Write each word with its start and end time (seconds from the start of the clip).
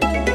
Thank 0.00 0.28
you. 0.28 0.33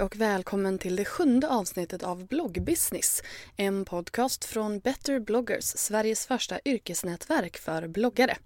Hej 0.00 0.04
och 0.04 0.16
välkommen 0.16 0.78
till 0.78 0.96
det 0.96 1.04
sjunde 1.04 1.48
avsnittet 1.48 2.02
av 2.02 2.26
Bloggbusiness. 2.26 3.22
En 3.56 3.84
podcast 3.84 4.44
från 4.44 4.78
Better 4.78 5.20
bloggers, 5.20 5.64
Sveriges 5.64 6.26
första 6.26 6.60
yrkesnätverk 6.64 7.56
för 7.56 7.88
bloggare. 7.88 8.36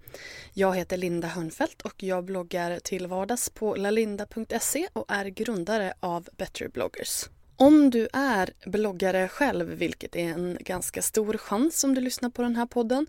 Jag 0.52 0.77
heter 0.77 0.96
Linda 0.96 1.28
Hörnfeldt 1.28 1.82
och 1.82 2.02
jag 2.02 2.24
bloggar 2.24 2.78
till 2.78 3.06
vardags 3.06 3.50
på 3.50 3.74
lalinda.se 3.74 4.88
och 4.92 5.04
är 5.08 5.24
grundare 5.24 5.94
av 6.00 6.28
Better 6.36 6.68
bloggers. 6.68 7.28
Om 7.56 7.91
du 7.91 8.08
är 8.12 8.50
bloggare 8.66 9.28
själv, 9.28 9.66
vilket 9.69 10.16
är 10.16 10.28
en 10.28 10.58
ganska 10.60 11.02
stor 11.02 11.36
chans 11.36 11.84
om 11.84 11.94
du 11.94 12.00
lyssnar 12.00 12.30
på 12.30 12.42
den 12.42 12.56
här 12.56 12.66
podden, 12.66 13.06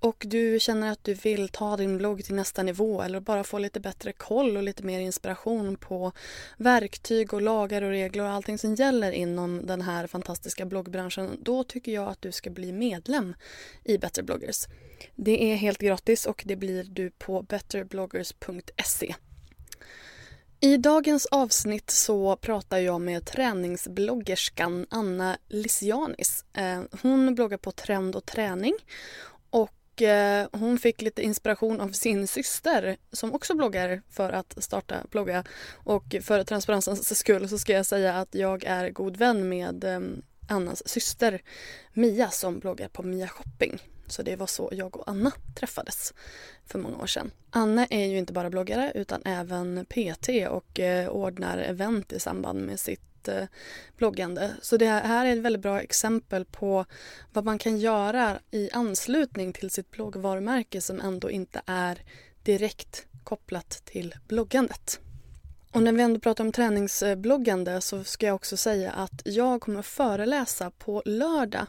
och 0.00 0.24
du 0.28 0.60
känner 0.60 0.92
att 0.92 1.04
du 1.04 1.14
vill 1.14 1.48
ta 1.48 1.76
din 1.76 1.98
blogg 1.98 2.24
till 2.24 2.34
nästa 2.34 2.62
nivå 2.62 3.02
eller 3.02 3.20
bara 3.20 3.44
få 3.44 3.58
lite 3.58 3.80
bättre 3.80 4.12
koll 4.12 4.56
och 4.56 4.62
lite 4.62 4.82
mer 4.82 5.00
inspiration 5.00 5.76
på 5.76 6.12
verktyg 6.56 7.34
och 7.34 7.42
lagar 7.42 7.82
och 7.82 7.90
regler 7.90 8.24
och 8.24 8.30
allting 8.30 8.58
som 8.58 8.74
gäller 8.74 9.12
inom 9.12 9.66
den 9.66 9.80
här 9.80 10.06
fantastiska 10.06 10.66
bloggbranschen, 10.66 11.38
då 11.42 11.64
tycker 11.64 11.92
jag 11.92 12.08
att 12.08 12.22
du 12.22 12.32
ska 12.32 12.50
bli 12.50 12.72
medlem 12.72 13.34
i 13.84 13.98
Better 13.98 14.22
bloggers. 14.22 14.66
Det 15.14 15.52
är 15.52 15.56
helt 15.56 15.78
gratis 15.78 16.26
och 16.26 16.42
det 16.46 16.56
blir 16.56 16.84
du 16.84 17.10
på 17.10 17.42
betterbloggers.se. 17.42 19.14
I 20.60 20.76
dagens 20.76 21.26
avsnitt 21.26 21.90
så 21.90 22.36
pratar 22.36 22.78
jag 22.78 23.00
med 23.00 23.26
träningsbloggerskan 23.26 24.86
Anna 24.90 25.38
Lisianis. 25.48 26.44
Eh, 26.52 26.82
hon 27.02 27.34
bloggar 27.34 27.58
på 27.58 27.72
Trend 27.72 28.16
och 28.16 28.26
träning 28.26 28.74
och 29.98 30.02
eh, 30.02 30.46
hon 30.52 30.78
fick 30.78 31.02
lite 31.02 31.22
inspiration 31.22 31.80
av 31.80 31.88
sin 31.88 32.28
syster 32.28 32.96
som 33.12 33.34
också 33.34 33.54
bloggar 33.54 34.02
för 34.10 34.32
att 34.32 34.64
starta 34.64 34.96
blogga. 35.10 35.44
Och 35.74 36.16
för 36.22 36.44
transparensens 36.44 37.18
skull 37.18 37.48
så 37.48 37.58
ska 37.58 37.72
jag 37.72 37.86
säga 37.86 38.14
att 38.14 38.34
jag 38.34 38.64
är 38.64 38.90
god 38.90 39.16
vän 39.16 39.48
med 39.48 39.84
eh, 39.84 40.00
Annas 40.48 40.88
syster 40.88 41.42
Mia 41.92 42.30
som 42.30 42.58
bloggar 42.58 42.88
på 42.88 43.02
Mia 43.02 43.28
Shopping. 43.28 43.78
Så 44.06 44.22
det 44.22 44.36
var 44.36 44.46
så 44.46 44.68
jag 44.72 44.96
och 44.96 45.08
Anna 45.08 45.32
träffades 45.56 46.14
för 46.66 46.78
många 46.78 46.98
år 46.98 47.06
sedan. 47.06 47.30
Anna 47.50 47.86
är 47.86 48.06
ju 48.06 48.18
inte 48.18 48.32
bara 48.32 48.50
bloggare 48.50 48.92
utan 48.94 49.22
även 49.24 49.86
PT 49.88 50.28
och 50.48 50.80
eh, 50.80 51.08
ordnar 51.08 51.58
event 51.58 52.12
i 52.12 52.20
samband 52.20 52.60
med 52.60 52.80
sitt 52.80 53.17
bloggande. 53.96 54.54
Så 54.62 54.76
det 54.76 54.86
här 54.86 55.26
är 55.26 55.36
ett 55.36 55.42
väldigt 55.42 55.62
bra 55.62 55.80
exempel 55.80 56.44
på 56.44 56.84
vad 57.32 57.44
man 57.44 57.58
kan 57.58 57.78
göra 57.78 58.38
i 58.50 58.70
anslutning 58.72 59.52
till 59.52 59.70
sitt 59.70 59.90
bloggvarumärke 59.90 60.80
som 60.80 61.00
ändå 61.00 61.30
inte 61.30 61.62
är 61.66 62.02
direkt 62.42 63.06
kopplat 63.24 63.82
till 63.84 64.14
bloggandet. 64.28 65.00
Och 65.72 65.82
när 65.82 65.92
vi 65.92 66.02
ändå 66.02 66.20
pratar 66.20 66.44
om 66.44 66.52
träningsbloggande 66.52 67.80
så 67.80 68.04
ska 68.04 68.26
jag 68.26 68.34
också 68.34 68.56
säga 68.56 68.92
att 68.92 69.22
jag 69.24 69.60
kommer 69.60 69.80
att 69.80 69.86
föreläsa 69.86 70.70
på 70.70 71.02
lördag 71.04 71.66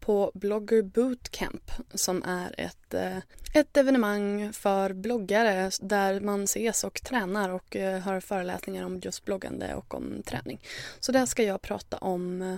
på 0.00 0.32
Blogger 0.34 0.82
Bootcamp 0.82 1.70
som 1.94 2.22
är 2.22 2.54
ett, 2.60 2.94
eh, 2.94 3.16
ett 3.54 3.76
evenemang 3.76 4.52
för 4.52 4.92
bloggare 4.92 5.70
där 5.80 6.20
man 6.20 6.44
ses 6.44 6.84
och 6.84 7.02
tränar 7.02 7.48
och 7.48 7.76
eh, 7.76 8.00
har 8.00 8.20
föreläsningar 8.20 8.84
om 8.84 9.00
just 9.02 9.24
bloggande 9.24 9.74
och 9.74 9.94
om 9.94 10.22
träning. 10.22 10.60
Så 11.00 11.12
där 11.12 11.26
ska 11.26 11.42
jag 11.42 11.62
prata 11.62 11.96
om 11.96 12.42
eh, 12.42 12.56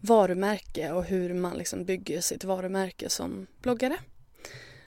varumärke 0.00 0.92
och 0.92 1.04
hur 1.04 1.34
man 1.34 1.58
liksom 1.58 1.84
bygger 1.84 2.20
sitt 2.20 2.44
varumärke 2.44 3.08
som 3.08 3.46
bloggare. 3.62 3.96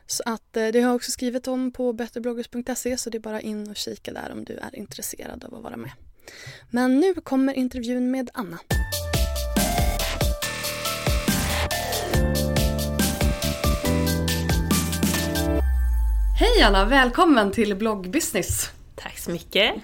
Så 0.07 0.23
att 0.25 0.57
eh, 0.57 0.67
det 0.67 0.81
har 0.81 0.89
jag 0.89 0.95
också 0.95 1.11
skrivit 1.11 1.47
om 1.47 1.71
på 1.71 1.93
betterbloggers.se 1.93 2.97
så 2.97 3.09
det 3.09 3.17
är 3.17 3.19
bara 3.19 3.41
in 3.41 3.69
och 3.69 3.75
kika 3.75 4.13
där 4.13 4.31
om 4.31 4.43
du 4.43 4.53
är 4.53 4.75
intresserad 4.75 5.43
av 5.43 5.55
att 5.55 5.63
vara 5.63 5.77
med. 5.77 5.91
Men 6.69 6.99
nu 6.99 7.13
kommer 7.13 7.53
intervjun 7.53 8.11
med 8.11 8.29
Anna. 8.33 8.59
Hej 16.39 16.61
Anna, 16.63 16.85
välkommen 16.85 17.51
till 17.51 17.75
bloggbusiness. 17.75 18.69
Tack 18.95 19.17
så 19.17 19.31
mycket. 19.31 19.75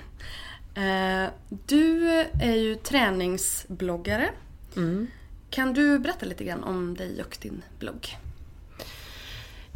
Eh, 0.76 1.32
du 1.66 2.10
är 2.42 2.56
ju 2.56 2.76
träningsbloggare. 2.76 4.30
Mm. 4.76 5.08
Kan 5.50 5.74
du 5.74 6.00
berätta 6.00 6.26
lite 6.26 6.44
grann 6.44 6.64
om 6.64 6.96
dig 6.96 7.24
och 7.24 7.38
din 7.42 7.62
blogg? 7.80 8.18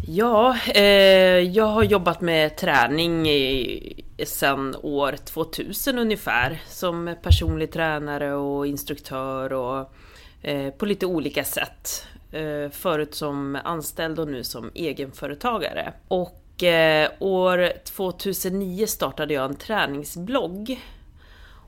Ja, 0.10 0.58
eh, 0.76 1.40
jag 1.40 1.66
har 1.66 1.84
jobbat 1.84 2.22
med 2.22 2.58
träning 2.58 3.30
i, 3.30 4.04
sedan 4.26 4.76
år 4.82 5.12
2000 5.12 6.00
ungefär. 6.00 6.62
Som 6.68 7.16
personlig 7.22 7.72
tränare 7.72 8.34
och 8.34 8.68
instruktör 8.68 9.54
och 9.54 9.94
eh, 10.42 10.74
på 10.74 10.86
lite 10.86 11.06
olika 11.06 11.44
sätt. 11.44 12.08
Eh, 12.32 12.70
förut 12.72 13.16
som 13.16 13.58
anställd 13.64 14.20
och 14.20 14.28
nu 14.28 14.44
som 14.44 14.72
egenföretagare. 14.74 15.94
Och 16.08 16.64
eh, 16.64 17.12
år 17.20 17.72
2009 17.84 18.86
startade 18.88 19.34
jag 19.34 19.46
en 19.46 19.56
träningsblogg. 19.56 20.82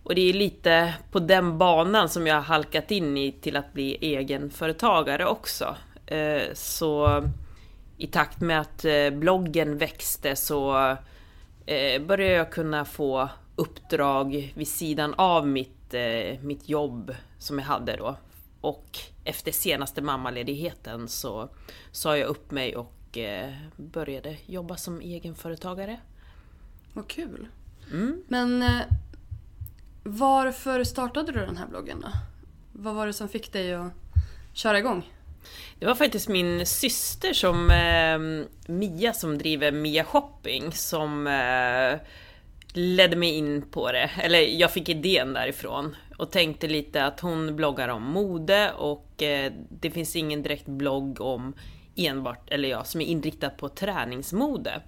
Och 0.03 0.15
det 0.15 0.29
är 0.29 0.33
lite 0.33 0.93
på 1.11 1.19
den 1.19 1.57
banan 1.57 2.09
som 2.09 2.27
jag 2.27 2.35
har 2.35 2.41
halkat 2.41 2.91
in 2.91 3.17
i 3.17 3.31
till 3.31 3.55
att 3.55 3.73
bli 3.73 3.97
egenföretagare 4.01 5.25
också. 5.25 5.75
Eh, 6.05 6.41
så 6.53 7.23
i 7.99 8.07
takt 8.07 8.41
med 8.41 8.61
att 8.61 8.85
eh, 8.85 9.09
bloggen 9.09 9.77
växte 9.77 10.35
så 10.35 10.89
eh, 11.65 12.01
började 12.01 12.33
jag 12.33 12.51
kunna 12.51 12.85
få 12.85 13.29
uppdrag 13.55 14.53
vid 14.55 14.67
sidan 14.67 15.13
av 15.17 15.47
mitt, 15.47 15.93
eh, 15.93 16.39
mitt 16.41 16.69
jobb 16.69 17.15
som 17.39 17.59
jag 17.59 17.65
hade 17.65 17.95
då. 17.95 18.15
Och 18.61 18.99
efter 19.23 19.51
senaste 19.51 20.01
mammaledigheten 20.01 21.07
så 21.07 21.49
sa 21.91 22.17
jag 22.17 22.27
upp 22.27 22.51
mig 22.51 22.75
och 22.75 23.17
började 23.75 24.37
jobba 24.45 24.77
som 24.77 25.01
egenföretagare. 25.01 25.99
Vad 26.93 27.07
kul! 27.07 27.47
Mm. 27.91 28.23
Men 28.27 28.65
varför 30.03 30.83
startade 30.83 31.31
du 31.31 31.39
den 31.39 31.57
här 31.57 31.67
bloggen 31.67 32.01
då? 32.01 32.07
Vad 32.73 32.95
var 32.95 33.07
det 33.07 33.13
som 33.13 33.29
fick 33.29 33.53
dig 33.53 33.73
att 33.73 33.91
köra 34.53 34.79
igång? 34.79 35.03
Det 35.79 35.85
var 35.85 35.95
faktiskt 35.95 36.29
min 36.29 36.65
syster 36.65 37.33
som 37.33 37.71
eh, 37.71 38.45
Mia 38.73 39.13
som 39.13 39.37
driver 39.37 39.71
Mia 39.71 40.03
Shopping 40.03 40.71
som 40.71 41.27
eh, 41.27 41.99
ledde 42.73 43.15
mig 43.15 43.29
in 43.29 43.61
på 43.61 43.91
det. 43.91 44.09
Eller 44.21 44.39
jag 44.39 44.71
fick 44.71 44.89
idén 44.89 45.33
därifrån 45.33 45.95
och 46.17 46.31
tänkte 46.31 46.67
lite 46.67 47.05
att 47.05 47.19
hon 47.19 47.55
bloggar 47.55 47.89
om 47.89 48.03
mode 48.03 48.71
och 48.71 49.23
eh, 49.23 49.51
det 49.69 49.91
finns 49.91 50.15
ingen 50.15 50.43
direkt 50.43 50.67
blogg 50.67 51.21
om 51.21 51.53
enbart, 51.95 52.49
eller 52.49 52.69
ja, 52.69 52.83
som 52.83 53.01
är 53.01 53.05
inriktad 53.05 53.49
på 53.49 53.69
träningsmode. 53.69 54.81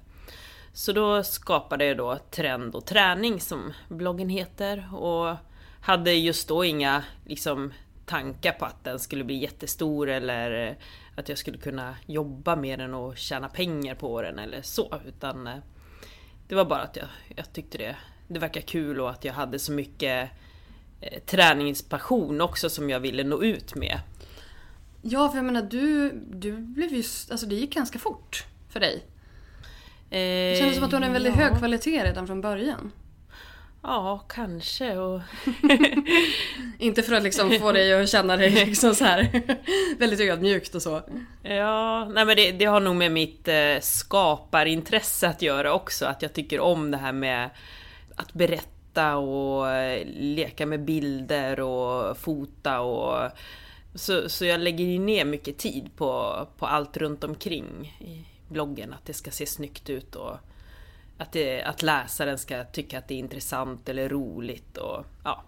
Så 0.73 0.91
då 0.91 1.23
skapade 1.23 1.85
jag 1.85 1.97
då 1.97 2.17
Trend 2.31 2.75
och 2.75 2.85
träning 2.85 3.41
som 3.41 3.73
bloggen 3.89 4.29
heter 4.29 4.95
och 4.95 5.35
hade 5.81 6.13
just 6.13 6.47
då 6.47 6.65
inga 6.65 7.03
liksom 7.25 7.73
tankar 8.11 8.51
på 8.51 8.65
att 8.65 8.83
den 8.83 8.99
skulle 8.99 9.23
bli 9.23 9.35
jättestor 9.35 10.09
eller 10.09 10.77
att 11.15 11.29
jag 11.29 11.37
skulle 11.37 11.57
kunna 11.57 11.95
jobba 12.05 12.55
med 12.55 12.79
den 12.79 12.93
och 12.93 13.17
tjäna 13.17 13.49
pengar 13.49 13.95
på 13.95 14.21
den 14.21 14.39
eller 14.39 14.61
så. 14.61 14.99
Utan 15.07 15.47
eh, 15.47 15.55
det 16.47 16.55
var 16.55 16.65
bara 16.65 16.81
att 16.81 16.95
jag, 16.95 17.07
jag 17.35 17.53
tyckte 17.53 17.77
det, 17.77 17.95
det 18.27 18.39
verkar 18.39 18.61
kul 18.61 18.99
och 18.99 19.09
att 19.09 19.25
jag 19.25 19.33
hade 19.33 19.59
så 19.59 19.71
mycket 19.71 20.29
eh, 21.01 21.19
träningspassion 21.19 22.41
också 22.41 22.69
som 22.69 22.89
jag 22.89 22.99
ville 22.99 23.23
nå 23.23 23.43
ut 23.43 23.75
med. 23.75 23.99
Ja, 25.01 25.29
för 25.29 25.37
jag 25.37 25.45
menar 25.45 25.61
du, 25.61 26.11
du 26.29 26.57
blev 26.57 26.93
ju, 26.93 27.03
alltså 27.31 27.45
det 27.45 27.55
gick 27.55 27.73
ganska 27.73 27.99
fort 27.99 28.45
för 28.69 28.79
dig. 28.79 29.03
det 30.09 30.57
kändes 30.59 30.75
som 30.75 30.83
att 30.83 30.89
du 30.89 30.95
hade 30.95 31.05
en 31.05 31.13
väldigt 31.13 31.35
ja. 31.35 31.43
hög 31.43 31.57
kvalitet 31.57 32.03
redan 32.03 32.27
från 32.27 32.41
början. 32.41 32.91
Ja, 33.83 34.25
kanske. 34.27 34.97
Och... 34.97 35.21
Inte 36.79 37.03
för 37.03 37.13
att 37.13 37.23
liksom 37.23 37.51
få 37.59 37.71
dig 37.71 37.93
att 37.93 38.09
känna 38.09 38.37
dig 38.37 38.49
liksom 38.49 38.95
så 38.95 39.05
här 39.05 39.43
väldigt 39.99 40.19
ödmjukt 40.19 40.75
och 40.75 40.81
så. 40.81 41.01
Ja, 41.43 42.05
nej 42.05 42.25
men 42.25 42.35
det, 42.35 42.51
det 42.51 42.65
har 42.65 42.79
nog 42.79 42.95
med 42.95 43.11
mitt 43.11 43.47
eh, 43.47 43.79
skaparintresse 43.81 45.27
att 45.27 45.41
göra 45.41 45.73
också. 45.73 46.05
Att 46.05 46.21
jag 46.21 46.33
tycker 46.33 46.59
om 46.59 46.91
det 46.91 46.97
här 46.97 47.11
med 47.11 47.49
att 48.15 48.33
berätta 48.33 49.17
och 49.17 49.69
eh, 49.69 50.05
leka 50.05 50.65
med 50.65 50.85
bilder 50.85 51.59
och 51.59 52.17
fota 52.17 52.79
och 52.79 53.31
så, 53.95 54.29
så 54.29 54.45
jag 54.45 54.59
lägger 54.59 54.85
ju 54.85 54.99
ner 54.99 55.25
mycket 55.25 55.57
tid 55.57 55.89
på, 55.95 56.47
på 56.57 56.65
allt 56.65 56.97
runt 56.97 57.23
omkring 57.23 57.97
i 57.99 58.25
bloggen. 58.47 58.93
Att 58.93 59.05
det 59.05 59.13
ska 59.13 59.31
se 59.31 59.45
snyggt 59.45 59.89
ut 59.89 60.15
och 60.15 60.37
att, 61.21 61.31
det, 61.31 61.63
att 61.63 61.81
läsaren 61.81 62.37
ska 62.37 62.63
tycka 62.63 62.97
att 62.97 63.07
det 63.07 63.13
är 63.13 63.19
intressant 63.19 63.89
eller 63.89 64.09
roligt 64.09 64.77
och 64.77 65.05
ja. 65.23 65.43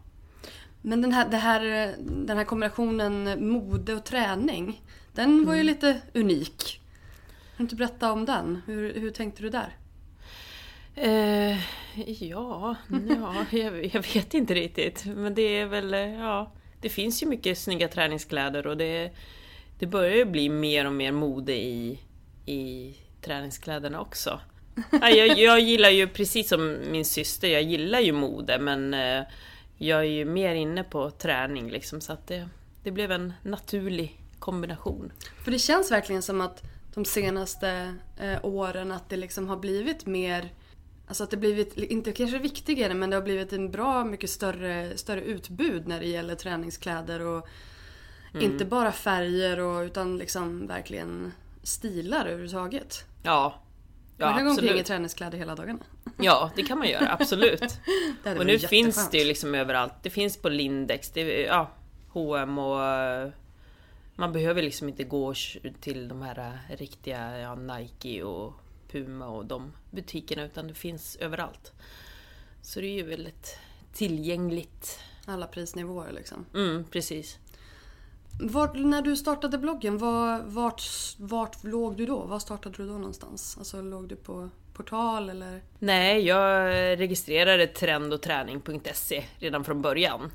Men 0.81 1.01
den 1.01 1.11
här, 1.11 1.29
här, 1.29 1.95
den 1.99 2.37
här 2.37 2.43
kombinationen 2.43 3.47
mode 3.49 3.93
och 3.93 4.03
träning, 4.03 4.81
den 5.13 5.45
var 5.45 5.53
ju 5.53 5.61
Mm. 5.61 5.73
lite 5.73 6.01
unik. 6.13 6.81
Kan 7.57 7.57
du 7.57 7.63
inte 7.63 7.75
berätta 7.75 8.11
om 8.11 8.25
den? 8.25 8.61
Hur, 8.65 8.93
hur 8.93 9.11
tänkte 9.11 9.41
du 9.43 9.49
där? 9.49 9.77
Eh, 10.95 11.57
ja, 12.23 12.75
ja 13.09 13.45
jag, 13.51 13.85
jag 13.85 14.13
vet 14.13 14.33
inte 14.33 14.53
riktigt. 14.53 15.05
Men 15.05 15.35
det 15.35 15.41
är 15.59 15.65
väl, 15.65 15.93
eh, 15.93 15.99
ja. 15.99 16.51
Det 16.81 16.89
finns 16.89 17.23
ju 17.23 17.27
mycket 17.27 17.57
snygga 17.57 17.87
träningskläder 17.87 18.67
och 18.67 18.77
det, 18.77 19.11
det 19.79 19.85
börjar 19.87 20.15
ju 20.15 20.25
bli 20.25 20.49
mer 20.49 20.85
och 20.87 20.93
mer 20.93 21.11
mode 21.11 21.53
i, 21.53 21.99
i 22.45 22.93
träningskläderna 23.21 24.01
också. 24.01 24.39
Ja, 24.91 25.09
jag, 25.09 25.39
jag 25.39 25.59
gillar 25.59 25.89
ju 25.89 26.07
precis 26.07 26.49
som 26.49 26.77
min 26.91 27.05
syster, 27.05 27.47
jag 27.47 27.63
gillar 27.63 27.99
ju 27.99 28.11
mode 28.11 28.59
men 28.59 28.93
eh, 28.93 29.23
jag 29.77 29.99
är 29.99 30.03
ju 30.03 30.25
mer 30.25 30.55
inne 30.55 30.83
på 30.83 31.11
träning 31.11 31.69
liksom 31.69 32.01
så 32.01 32.13
att 32.13 32.27
det, 32.27 32.49
det 32.83 32.91
blev 32.91 33.11
en 33.11 33.33
naturlig 33.43 34.21
kombination. 34.39 35.11
För 35.43 35.51
det 35.51 35.59
känns 35.59 35.91
verkligen 35.91 36.21
som 36.21 36.41
att 36.41 36.61
de 36.93 37.05
senaste 37.05 37.95
eh, 38.19 38.45
åren 38.45 38.91
att 38.91 39.09
det 39.09 39.17
liksom 39.17 39.47
har 39.47 39.57
blivit 39.57 40.05
mer 40.05 40.49
Alltså 41.07 41.23
att 41.23 41.31
det 41.31 41.37
blivit, 41.37 41.77
inte 41.77 42.11
kanske 42.11 42.37
viktigare, 42.37 42.93
men 42.93 43.09
det 43.09 43.15
har 43.15 43.23
blivit 43.23 43.53
en 43.53 43.71
bra 43.71 44.03
mycket 44.03 44.29
större, 44.29 44.97
större 44.97 45.21
utbud 45.21 45.87
när 45.87 45.99
det 45.99 46.07
gäller 46.07 46.35
träningskläder 46.35 47.21
och 47.21 47.47
inte 48.39 48.65
bara 48.65 48.91
färger 48.91 49.59
och, 49.59 49.81
utan 49.81 50.17
liksom 50.17 50.67
verkligen 50.67 51.31
stilar 51.63 52.25
överhuvudtaget. 52.25 53.05
Ja, 53.23 53.61
ja 54.17 54.25
man 54.25 54.35
kan 54.35 54.43
gå 54.45 54.49
omkring 54.51 54.65
i 54.67 54.69
absolut. 54.69 54.85
träningskläder 54.85 55.37
hela 55.37 55.55
dagarna. 55.55 55.79
Ja, 56.17 56.51
det 56.55 56.63
kan 56.63 56.77
man 56.77 56.89
göra, 56.89 57.11
absolut. 57.13 57.61
Och 58.37 58.45
nu 58.45 58.59
finns 58.59 59.09
det 59.09 59.17
ju 59.17 59.25
liksom 59.25 59.55
överallt. 59.55 59.93
Det 60.01 60.09
finns 60.09 60.37
på 60.37 60.49
Lindex, 60.49 61.09
det 61.09 61.21
är, 61.21 61.47
ja, 61.47 61.71
H&M 62.09 62.57
och... 62.57 62.83
eh, 62.83 63.29
Man 64.15 64.33
behöver 64.33 64.61
liksom 64.61 64.89
inte 64.89 65.03
gå 65.03 65.33
till 65.81 66.07
de 66.07 66.21
här 66.21 66.39
eh, 66.69 66.75
riktiga 66.77 67.37
ja, 67.39 67.55
Nike 67.55 68.23
och 68.23 68.53
Puma 68.91 69.27
och 69.27 69.45
de 69.45 69.73
butikerna 69.91 70.43
utan 70.43 70.67
det 70.67 70.73
finns 70.73 71.15
överallt. 71.15 71.71
Så 72.61 72.79
det 72.81 72.87
är 72.87 72.93
ju 72.95 73.03
väldigt 73.03 73.57
tillgängligt. 73.93 74.99
Alla 75.25 75.47
prisnivåer 75.47 76.11
liksom. 76.11 76.45
Mm, 76.53 76.83
precis. 76.91 77.37
Vart, 78.39 78.75
när 78.75 79.01
du 79.01 79.15
startade 79.15 79.57
bloggen, 79.57 79.97
var, 79.97 80.41
vart, 80.45 80.83
vart 81.17 81.63
låg 81.63 81.97
du 81.97 82.05
då? 82.05 82.19
Var 82.19 82.39
startade 82.39 82.77
du 82.77 82.87
då 82.87 82.93
någonstans? 82.93 83.55
Alltså 83.57 83.81
låg 83.81 84.07
du 84.07 84.15
på 84.15 84.49
portal 84.73 85.29
eller? 85.29 85.61
Nej, 85.79 86.21
jag 86.21 86.69
registrerade 86.99 87.67
trendoträning.se 87.67 89.23
redan 89.39 89.63
från 89.63 89.81
början. 89.81 90.31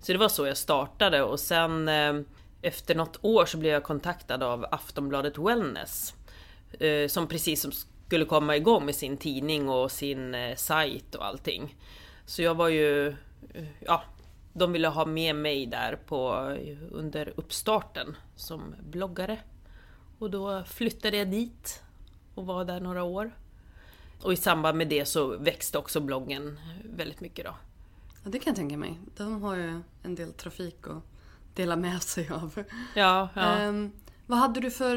Så 0.00 0.12
det 0.12 0.18
var 0.18 0.28
så 0.28 0.46
jag 0.46 0.56
startade 0.56 1.22
och 1.22 1.40
sen 1.40 1.88
eh, 1.88 2.14
efter 2.62 2.94
något 2.94 3.18
år 3.20 3.46
så 3.46 3.58
blev 3.58 3.72
jag 3.72 3.82
kontaktad 3.82 4.42
av 4.42 4.66
Aftonbladet 4.70 5.38
Wellness. 5.38 6.14
Eh, 6.80 7.08
som 7.08 7.26
precis 7.26 7.62
som 7.62 7.72
skulle 8.06 8.24
komma 8.24 8.56
igång 8.56 8.86
med 8.86 8.94
sin 8.94 9.16
tidning 9.16 9.68
och 9.68 9.92
sin 9.92 10.34
eh, 10.34 10.56
sajt 10.56 11.14
och 11.14 11.26
allting. 11.26 11.76
Så 12.26 12.42
jag 12.42 12.54
var 12.54 12.68
ju, 12.68 13.16
ja, 13.80 14.02
de 14.52 14.72
ville 14.72 14.88
ha 14.88 15.06
med 15.06 15.36
mig 15.36 15.66
där 15.66 15.96
på, 16.06 16.32
under 16.90 17.32
uppstarten 17.36 18.16
som 18.36 18.74
bloggare. 18.90 19.38
Och 20.18 20.30
då 20.30 20.64
flyttade 20.64 21.16
jag 21.16 21.30
dit 21.30 21.82
och 22.34 22.46
var 22.46 22.64
där 22.64 22.80
några 22.80 23.02
år. 23.02 23.32
Och 24.22 24.32
i 24.32 24.36
samband 24.36 24.78
med 24.78 24.88
det 24.88 25.04
så 25.04 25.36
växte 25.36 25.78
också 25.78 26.00
bloggen 26.00 26.60
väldigt 26.84 27.20
mycket 27.20 27.44
då. 27.44 27.54
Ja, 28.24 28.30
det 28.30 28.38
kan 28.38 28.50
jag 28.50 28.56
tänka 28.56 28.76
mig. 28.76 29.00
De 29.16 29.42
har 29.42 29.56
ju 29.56 29.80
en 30.02 30.14
del 30.14 30.32
trafik 30.32 30.76
att 30.86 31.02
dela 31.54 31.76
med 31.76 32.02
sig 32.02 32.28
av. 32.28 32.64
Ja, 32.94 33.28
ja. 33.34 33.42
Ehm, 33.42 33.92
vad 34.26 34.38
hade 34.38 34.60
du 34.60 34.70
för, 34.70 34.96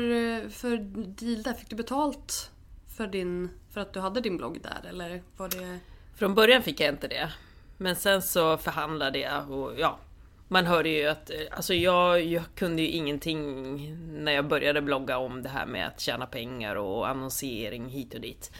för 0.49 0.77
deal 1.07 1.43
där? 1.43 1.53
Fick 1.53 1.69
du 1.69 1.75
betalt 1.75 2.51
för, 2.95 3.07
din, 3.07 3.49
för 3.69 3.81
att 3.81 3.93
du 3.93 3.99
hade 3.99 4.21
din 4.21 4.37
blogg 4.37 4.61
där? 4.61 4.89
Eller 4.89 5.23
var 5.37 5.49
det... 5.49 5.79
Från 6.15 6.35
början 6.35 6.61
fick 6.61 6.79
jag 6.79 6.89
inte 6.89 7.07
det. 7.07 7.33
Men 7.77 7.95
sen 7.95 8.21
så 8.21 8.57
förhandlade 8.57 9.19
jag 9.19 9.51
och 9.51 9.79
ja, 9.79 9.99
man 10.47 10.65
hörde 10.65 10.89
ju 10.89 11.07
att, 11.07 11.29
eh, 11.29 11.37
alltså 11.51 11.73
jag, 11.73 12.23
jag 12.23 12.43
kunde 12.55 12.81
ju 12.81 12.87
ingenting 12.87 13.77
när 14.23 14.31
jag 14.31 14.47
började 14.47 14.81
blogga 14.81 15.17
om 15.17 15.43
det 15.43 15.49
här 15.49 15.65
med 15.65 15.87
att 15.87 15.99
tjäna 15.99 16.25
pengar 16.25 16.75
och 16.75 17.09
annonsering 17.09 17.89
hit 17.89 18.13
och 18.13 18.21
dit. 18.21 18.51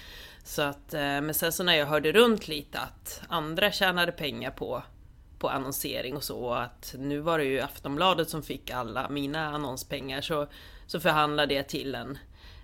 Så 0.44 0.62
att, 0.62 0.94
eh, 0.94 1.02
men 1.02 1.34
sen 1.34 1.52
så 1.52 1.64
när 1.64 1.76
jag 1.76 1.86
hörde 1.86 2.12
runt 2.12 2.48
lite 2.48 2.80
att 2.80 3.22
andra 3.28 3.72
tjänade 3.72 4.12
pengar 4.12 4.52
på, 4.52 4.84
på 5.40 5.50
annonsering 5.50 6.16
och 6.16 6.24
så, 6.24 6.38
och 6.38 6.62
att 6.62 6.96
nu 6.98 7.20
var 7.20 7.38
det 7.38 7.46
ju 7.46 7.62
Aftonbladet 7.62 8.30
som 8.30 8.44
fick 8.44 8.70
alla 8.70 9.10
mina 9.10 9.46
annonspengar, 9.46 10.22
så, 10.22 10.48
så 10.88 11.00
förhandlade 11.00 11.54
jag 11.54 11.70
till 11.70 11.96
en, 11.96 12.18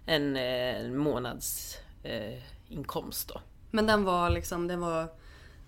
en, 0.06 0.36
en 0.36 0.98
månadsinkomst 0.98 3.30
eh, 3.30 3.36
eh 3.36 3.36
då. 3.36 3.42
Men 3.72 3.88
den 3.88 4.04
var 4.04 4.30
liksom, 4.30 4.68
den 4.68 4.82
var 4.82 5.08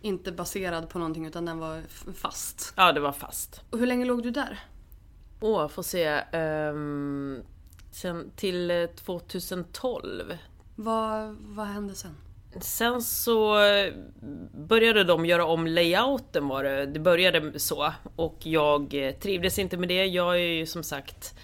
inte 0.03 0.31
baserad 0.31 0.89
på 0.89 0.99
någonting 0.99 1.25
utan 1.25 1.45
den 1.45 1.59
var 1.59 1.81
fast. 2.15 2.73
Ja, 2.77 2.91
det 2.91 2.99
var 2.99 3.11
fast. 3.11 3.61
Och 3.69 3.79
hur 3.79 3.87
länge 3.87 4.05
låg 4.05 4.23
du 4.23 4.31
där? 4.31 4.59
Åh, 5.39 5.67
får 5.67 5.83
se. 5.83 6.21
Um, 6.71 7.43
sen 7.91 8.31
till 8.35 8.71
eh, 8.71 8.85
2012. 8.85 10.37
Vad, 10.75 11.35
vad 11.39 11.65
hände 11.65 11.95
sen? 11.95 12.15
Sen 12.61 13.01
så 13.01 13.63
eh, 13.63 13.93
började 14.53 15.03
de 15.03 15.25
göra 15.25 15.45
om 15.45 15.67
layouten 15.67 16.47
var 16.47 16.63
det. 16.63 16.85
Det 16.85 16.99
började 16.99 17.59
så. 17.59 17.93
Och 18.15 18.37
jag 18.43 18.93
eh, 18.93 19.13
trivdes 19.13 19.59
inte 19.59 19.77
med 19.77 19.89
det. 19.89 20.05
Jag 20.05 20.35
är 20.35 20.53
ju 20.53 20.65
som 20.65 20.83
sagt 20.83 21.35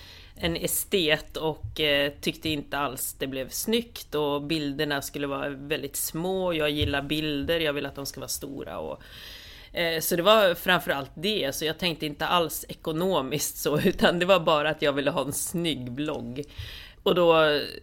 en 0.41 0.55
estet 0.55 1.37
och 1.37 1.79
eh, 1.79 2.11
tyckte 2.21 2.49
inte 2.49 2.77
alls 2.77 3.15
det 3.19 3.27
blev 3.27 3.49
snyggt 3.49 4.15
och 4.15 4.41
bilderna 4.41 5.01
skulle 5.01 5.27
vara 5.27 5.49
väldigt 5.49 5.95
små. 5.95 6.53
Jag 6.53 6.69
gillar 6.69 7.01
bilder, 7.01 7.59
jag 7.59 7.73
vill 7.73 7.85
att 7.85 7.95
de 7.95 8.05
ska 8.05 8.19
vara 8.19 8.27
stora 8.27 8.79
och 8.79 9.01
eh, 9.73 9.99
så 9.99 10.15
det 10.15 10.23
var 10.23 10.55
framförallt 10.55 11.11
det, 11.15 11.55
så 11.55 11.65
jag 11.65 11.77
tänkte 11.77 12.05
inte 12.05 12.27
alls 12.27 12.65
ekonomiskt 12.69 13.57
så, 13.57 13.79
utan 13.85 14.19
det 14.19 14.25
var 14.25 14.39
bara 14.39 14.69
att 14.69 14.81
jag 14.81 14.93
ville 14.93 15.11
ha 15.11 15.25
en 15.25 15.33
snygg 15.33 15.91
blogg. 15.91 16.43
Och 17.03 17.15
då 17.15 17.33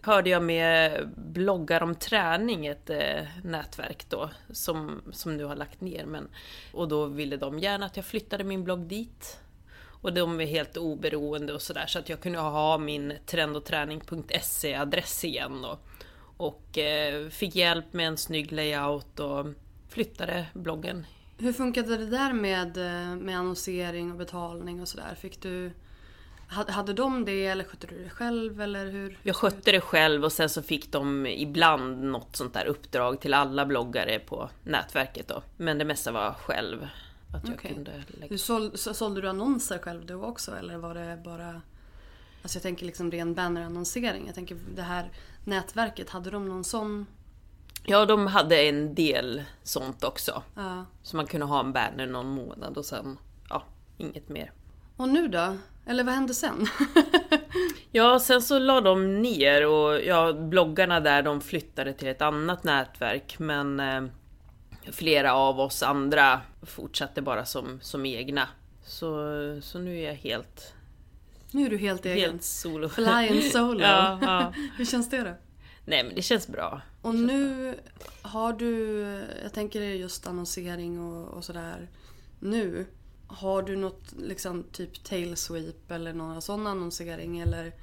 hörde 0.01 0.29
jag 0.29 0.43
med 0.43 1.09
bloggar 1.15 1.83
om 1.83 1.95
träning, 1.95 2.65
ett 2.65 2.89
eh, 2.89 3.27
nätverk 3.43 4.05
då, 4.09 4.29
som, 4.49 5.01
som 5.11 5.37
nu 5.37 5.43
har 5.43 5.55
lagt 5.55 5.81
ner. 5.81 6.05
Men, 6.05 6.27
och 6.71 6.87
då 6.87 7.05
ville 7.05 7.37
de 7.37 7.59
gärna 7.59 7.85
att 7.85 7.95
jag 7.95 8.05
flyttade 8.05 8.43
min 8.43 8.63
blogg 8.63 8.79
dit. 8.79 9.39
Och 10.01 10.13
de 10.13 10.41
är 10.41 10.45
helt 10.45 10.77
oberoende 10.77 11.53
och 11.53 11.61
sådär, 11.61 11.85
så 11.87 11.99
att 11.99 12.09
jag 12.09 12.19
kunde 12.21 12.39
ha 12.39 12.77
min 12.77 13.13
trendogträning.se 13.25 14.75
adress 14.75 15.23
igen 15.25 15.61
då. 15.61 15.79
Och 16.37 16.77
eh, 16.77 17.29
fick 17.29 17.55
hjälp 17.55 17.93
med 17.93 18.07
en 18.07 18.17
snygg 18.17 18.51
layout 18.51 19.19
och 19.19 19.45
flyttade 19.89 20.45
bloggen 20.53 21.05
Hur 21.37 21.53
funkade 21.53 21.97
det 21.97 22.05
där 22.05 22.33
med, 22.33 22.77
eh, 22.77 23.15
med 23.15 23.37
annonsering 23.37 24.11
och 24.11 24.17
betalning 24.17 24.81
och 24.81 24.87
sådär? 24.87 25.15
Fick 25.21 25.41
du... 25.41 25.71
ha- 26.55 26.71
Hade 26.71 26.93
de 26.93 27.25
det 27.25 27.45
eller 27.47 27.63
skötte 27.63 27.87
du 27.87 28.03
det 28.03 28.09
själv 28.09 28.61
eller 28.61 28.85
hur? 28.85 29.17
Jag 29.23 29.35
skötte 29.35 29.71
det 29.71 29.81
själv 29.81 30.23
och 30.25 30.31
sen 30.31 30.49
så 30.49 30.61
fick 30.61 30.91
de 30.91 31.25
ibland 31.25 32.03
något 32.03 32.35
sånt 32.35 32.53
där 32.53 32.65
uppdrag 32.65 33.21
till 33.21 33.33
alla 33.33 33.65
bloggare 33.65 34.19
på 34.19 34.49
nätverket 34.63 35.27
då. 35.27 35.41
Men 35.57 35.77
det 35.77 35.85
mesta 35.85 36.11
var 36.11 36.33
själv. 36.33 36.87
Att 37.33 37.47
jag 37.47 37.53
Okej. 37.55 37.73
kunde 37.73 37.91
lägga... 38.07 38.27
Hur 38.29 38.37
såld, 38.37 38.79
så- 38.79 38.93
sålde 38.93 39.21
du 39.21 39.29
annonser 39.29 39.77
själv 39.77 40.05
då 40.05 40.23
också 40.23 40.55
eller 40.55 40.77
var 40.77 40.93
det 40.93 41.21
bara... 41.25 41.61
Alltså 42.41 42.55
jag 42.57 42.63
tänker 42.63 42.85
liksom 42.85 43.11
ren 43.11 43.33
bannerannonsering. 43.33 44.25
Jag 44.25 44.35
tänker 44.35 44.57
det 44.75 44.81
här 44.81 45.11
nätverket, 45.45 46.09
hade 46.09 46.29
de 46.31 46.49
någon 46.49 46.63
sån? 46.63 47.05
Ja, 47.83 48.05
de 48.05 48.27
hade 48.27 48.61
en 48.61 48.95
del 48.95 49.43
sånt 49.63 50.03
också. 50.03 50.43
Ja. 50.55 50.85
Så 51.03 51.15
man 51.15 51.27
kunde 51.27 51.45
ha 51.45 51.59
en 51.59 51.73
banner 51.73 52.07
någon 52.07 52.27
månad 52.27 52.77
och 52.77 52.85
sen, 52.85 53.17
ja, 53.49 53.63
inget 53.97 54.29
mer. 54.29 54.51
Och 54.97 55.09
nu 55.09 55.27
då? 55.27 55.57
Eller 55.85 56.03
vad 56.03 56.13
hände 56.13 56.33
sen? 56.33 56.67
Ja, 57.91 58.19
sen 58.19 58.41
så 58.41 58.59
la 58.59 58.81
de 58.81 59.21
ner 59.21 59.67
och 59.67 60.01
ja, 60.03 60.33
bloggarna 60.33 60.99
där 60.99 61.23
de 61.23 61.41
flyttade 61.41 61.93
till 61.93 62.07
ett 62.07 62.21
annat 62.21 62.63
nätverk 62.63 63.39
men 63.39 63.79
eh, 63.79 64.03
flera 64.91 65.33
av 65.33 65.59
oss 65.59 65.83
andra 65.83 66.41
fortsatte 66.61 67.21
bara 67.21 67.45
som, 67.45 67.79
som 67.81 68.05
egna. 68.05 68.47
Så, 68.85 69.09
så 69.61 69.79
nu 69.79 69.99
är 69.99 70.05
jag 70.07 70.15
helt... 70.15 70.73
Nu 71.51 71.65
är 71.65 71.69
du 71.69 71.77
helt 71.77 72.05
egen. 72.05 72.31
Helt 72.31 72.43
solo. 72.43 72.89
Flying 72.89 73.41
solo. 73.51 73.81
ja, 73.81 74.19
ja. 74.21 74.53
Hur 74.77 74.85
känns 74.85 75.09
det 75.09 75.21
då? 75.23 75.33
Nej 75.85 76.03
men 76.03 76.15
det 76.15 76.21
känns 76.21 76.47
bra. 76.47 76.81
Och 77.01 77.15
nu 77.15 77.73
har 78.21 78.53
du, 78.53 79.01
jag 79.43 79.53
tänker 79.53 79.81
just 79.81 80.27
annonsering 80.27 80.99
och, 80.99 81.37
och 81.37 81.45
sådär. 81.45 81.87
Nu, 82.39 82.85
har 83.27 83.61
du 83.61 83.75
något 83.75 84.13
liksom 84.19 84.63
typ 84.63 85.03
tailsweep 85.03 85.91
eller 85.91 86.13
någon 86.13 86.41
sån 86.41 86.67
annonsering 86.67 87.39
eller 87.39 87.73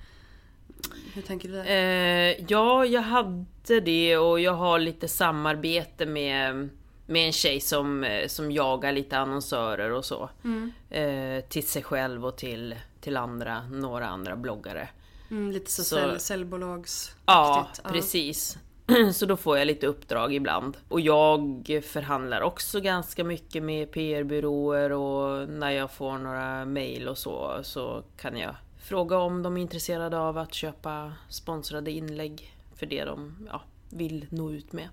hur 1.14 1.23
tänker 1.23 1.49
du 1.49 1.54
där? 1.54 1.64
Eh, 1.64 2.44
ja, 2.49 2.84
jag 2.84 3.02
hade 3.02 3.80
det 3.80 4.16
och 4.16 4.40
jag 4.40 4.54
har 4.54 4.78
lite 4.78 5.08
samarbete 5.08 6.06
med, 6.06 6.68
med 7.06 7.26
en 7.26 7.32
tjej 7.32 7.61
som, 7.61 8.04
eh, 8.04 8.28
som 8.28 8.52
jagar 8.52 8.92
lite 8.92 9.18
annonsörer 9.18 9.90
och 9.90 10.04
så. 10.04 10.30
Mm. 10.44 10.73
Eh, 10.90 11.44
till 11.49 11.66
sig 11.68 11.82
själv 11.82 12.26
och 12.26 12.37
till, 12.37 12.75
till 13.00 13.16
andra, 13.16 13.62
några 13.68 14.06
andra 14.06 14.37
bloggare. 14.37 14.88
Mm, 15.30 15.50
lite 15.50 15.70
så, 15.70 15.82
Så- 15.82 15.96
Sälj, 15.96 16.20
säljbolags 16.20 17.16
Ja, 17.26 17.68
precis. 17.84 18.58
Så 19.12 19.26
då 19.26 19.37
får 19.37 19.58
jag 19.58 19.66
lite 19.66 19.87
uppdrag 19.87 20.34
ibland. 20.34 20.76
Och 20.88 21.00
jag 21.00 21.64
förhandlar 21.84 22.40
också 22.40 22.80
ganska 22.80 23.25
mycket 23.25 23.62
med 23.62 23.90
PR-byråer 23.90 24.92
och 24.92 25.49
när 25.49 25.70
jag 25.70 25.90
får 25.90 26.18
några 26.18 26.64
mail 26.64 27.08
och 27.08 27.18
så, 27.18 27.61
så 27.62 28.02
kan 28.16 28.37
jag 28.37 28.54
fråga 28.78 29.18
om 29.18 29.42
de 29.42 29.56
är 29.56 29.61
intresserade 29.61 30.18
av 30.18 30.38
att 30.38 30.54
köpa 30.54 31.12
sponsrade 31.28 31.90
inlägg 31.90 32.56
för 32.75 32.87
det 32.87 33.04
de 33.04 33.49
ja, 33.50 33.62
vill 33.90 34.26
nå 34.30 34.50
ut 34.50 34.73
med. 34.73 34.88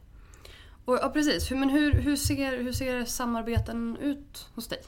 Och, 0.86 0.98
ja 1.02 1.10
precis, 1.10 1.52
men 1.52 1.70
hur, 1.70 1.94
hur, 1.94 2.16
ser, 2.16 2.58
hur 2.58 2.72
ser 2.72 3.06
samarbeten 3.06 3.98
ut 4.02 4.48
hos 4.56 4.68
dig? 4.68 4.80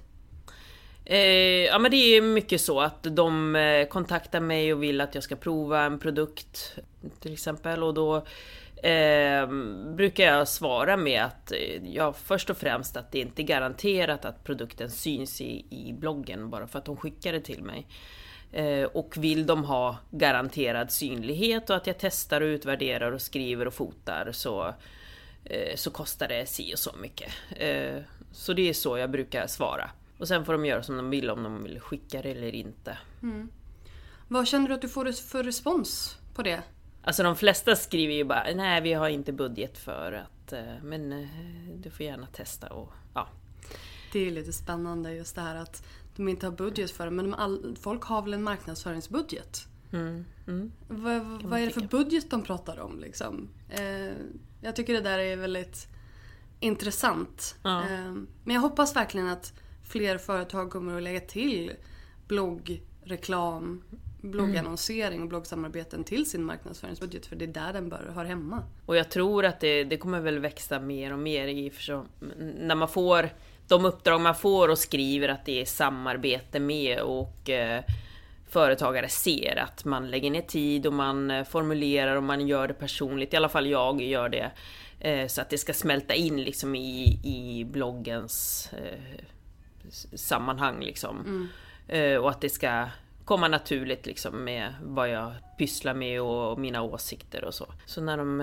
Eh, 1.05 1.65
ja 1.65 1.79
men 1.79 1.91
det 1.91 1.97
är 1.97 2.21
mycket 2.21 2.61
så 2.61 2.81
att 2.81 3.03
de 3.03 3.55
eh, 3.55 3.87
kontaktar 3.87 4.39
mig 4.39 4.73
och 4.73 4.83
vill 4.83 5.01
att 5.01 5.15
jag 5.15 5.23
ska 5.23 5.35
prova 5.35 5.81
en 5.81 5.99
produkt 5.99 6.75
till 7.19 7.33
exempel 7.33 7.83
och 7.83 7.93
då 7.93 8.15
eh, 8.83 9.47
brukar 9.95 10.23
jag 10.23 10.47
svara 10.47 10.97
med 10.97 11.23
att 11.23 11.51
eh, 11.51 11.93
ja, 11.93 12.13
först 12.13 12.49
och 12.49 12.57
främst 12.57 12.97
att 12.97 13.11
det 13.11 13.19
inte 13.19 13.41
är 13.41 13.43
garanterat 13.43 14.25
att 14.25 14.43
produkten 14.43 14.89
syns 14.89 15.41
i, 15.41 15.65
i 15.69 15.93
bloggen 15.93 16.49
bara 16.49 16.67
för 16.67 16.79
att 16.79 16.85
de 16.85 16.97
skickar 16.97 17.33
det 17.33 17.41
till 17.41 17.63
mig. 17.63 17.87
Eh, 18.51 18.83
och 18.83 19.17
vill 19.17 19.45
de 19.45 19.63
ha 19.63 19.97
garanterad 20.11 20.91
synlighet 20.91 21.69
och 21.69 21.75
att 21.75 21.87
jag 21.87 21.95
testar 21.99 22.41
och 22.41 22.45
utvärderar 22.45 23.11
och 23.11 23.21
skriver 23.21 23.67
och 23.67 23.73
fotar 23.73 24.31
så, 24.31 24.73
så 25.75 25.91
kostar 25.91 26.27
det 26.27 26.45
si 26.45 26.73
och 26.73 26.79
så 26.79 26.91
mycket. 27.01 27.31
Eh, 27.55 28.01
så 28.31 28.53
det 28.53 28.69
är 28.69 28.73
så 28.73 28.97
jag 28.97 29.11
brukar 29.11 29.47
svara. 29.47 29.89
Och 30.17 30.27
sen 30.27 30.45
får 30.45 30.53
de 30.53 30.65
göra 30.65 30.83
som 30.83 30.97
de 30.97 31.09
vill 31.09 31.29
om 31.29 31.43
de 31.43 31.63
vill 31.63 31.79
skicka 31.79 32.21
det 32.21 32.31
eller 32.31 32.55
inte. 32.55 32.97
Vad 34.27 34.47
känner 34.47 34.67
du 34.67 34.73
att 34.73 34.81
du 34.81 34.89
får 34.89 35.11
för 35.11 35.43
respons 35.43 36.17
på 36.35 36.43
det? 36.43 36.63
Alltså 37.03 37.23
de 37.23 37.35
flesta 37.35 37.75
skriver 37.75 38.13
ju 38.13 38.23
bara 38.23 38.43
nej 38.55 38.81
vi 38.81 38.93
har 38.93 39.09
inte 39.09 39.33
budget 39.33 39.77
för 39.77 40.11
att 40.11 40.53
eh, 40.53 40.83
men 40.83 41.13
eh, 41.13 41.27
du 41.75 41.89
får 41.89 42.05
gärna 42.05 42.27
testa 42.27 42.67
och 42.67 42.93
ja. 43.13 43.27
Det 44.13 44.27
är 44.27 44.31
lite 44.31 44.53
spännande 44.53 45.13
just 45.13 45.35
det 45.35 45.41
här 45.41 45.55
att 45.55 45.85
de 46.15 46.27
inte 46.27 46.45
har 46.45 46.53
budget 46.53 46.91
för 46.91 47.05
det 47.05 47.11
men 47.11 47.25
de 47.25 47.33
all, 47.33 47.75
folk 47.81 48.03
har 48.03 48.21
väl 48.21 48.33
en 48.33 48.43
marknadsföringsbudget? 48.43 49.67
Mm, 49.93 50.25
mm. 50.47 50.71
Vad, 50.87 51.43
vad 51.43 51.59
är 51.59 51.65
det 51.65 51.71
för 51.71 51.81
budget 51.81 52.31
de 52.31 52.43
pratar 52.43 52.79
om 52.79 52.99
liksom? 52.99 53.49
Eh, 53.69 54.13
jag 54.63 54.75
tycker 54.75 54.93
det 54.93 55.01
där 55.01 55.19
är 55.19 55.35
väldigt 55.35 55.87
intressant. 56.59 57.55
Ja. 57.63 57.81
Eh, 57.81 58.13
men 58.43 58.55
jag 58.55 58.61
hoppas 58.61 58.95
verkligen 58.95 59.27
att 59.27 59.53
fler 59.83 60.17
företag 60.17 60.71
kommer 60.71 60.97
att 60.97 61.03
lägga 61.03 61.19
till 61.19 61.71
bloggreklam, 62.27 63.83
bloggannonsering 64.21 65.21
och 65.21 65.27
bloggsamarbeten 65.27 66.03
till 66.03 66.29
sin 66.29 66.43
marknadsföringsbudget 66.43 67.25
för 67.25 67.35
det 67.35 67.45
är 67.45 67.47
där 67.47 67.73
den 67.73 67.89
bör 67.89 68.11
hör 68.15 68.25
hemma. 68.25 68.63
Och 68.85 68.95
jag 68.95 69.11
tror 69.11 69.45
att 69.45 69.59
det, 69.59 69.83
det 69.83 69.97
kommer 69.97 70.19
väl 70.19 70.39
växa 70.39 70.79
mer 70.79 71.13
och 71.13 71.19
mer 71.19 71.47
i 71.47 71.71
så, 71.79 72.05
när 72.59 72.75
man 72.75 72.87
får 72.87 73.29
de 73.67 73.85
uppdrag 73.85 74.21
man 74.21 74.35
får 74.35 74.69
och 74.69 74.77
skriver 74.77 75.29
att 75.29 75.45
det 75.45 75.61
är 75.61 75.65
samarbete 75.65 76.59
med 76.59 76.99
och 76.99 77.49
eh, 77.49 77.83
företagare 78.53 79.09
ser 79.09 79.59
att 79.59 79.85
man 79.85 80.11
lägger 80.11 80.31
ner 80.31 80.41
tid 80.41 80.85
och 80.85 80.93
man 80.93 81.31
eh, 81.31 81.43
formulerar 81.43 82.15
och 82.15 82.23
man 82.23 82.47
gör 82.47 82.67
det 82.67 82.73
personligt. 82.73 83.33
I 83.33 83.37
alla 83.37 83.49
fall 83.49 83.67
jag 83.67 84.01
gör 84.01 84.29
det. 84.29 84.51
Eh, 84.99 85.27
så 85.27 85.41
att 85.41 85.49
det 85.49 85.57
ska 85.57 85.73
smälta 85.73 86.13
in 86.13 86.43
liksom 86.43 86.75
i, 86.75 87.19
i 87.23 87.65
bloggens 87.65 88.69
eh, 88.73 89.19
sammanhang 90.13 90.79
liksom. 90.79 91.49
Eh, 91.87 92.15
och 92.15 92.29
att 92.29 92.41
det 92.41 92.49
ska 92.49 92.87
komma 93.25 93.47
naturligt 93.47 94.05
liksom 94.05 94.43
med 94.43 94.73
vad 94.83 95.09
jag 95.09 95.31
pysslar 95.57 95.93
med 95.93 96.21
och 96.21 96.59
mina 96.59 96.81
åsikter 96.81 97.43
och 97.43 97.53
så. 97.53 97.65
Så 97.85 98.01
när 98.01 98.17
de, 98.17 98.37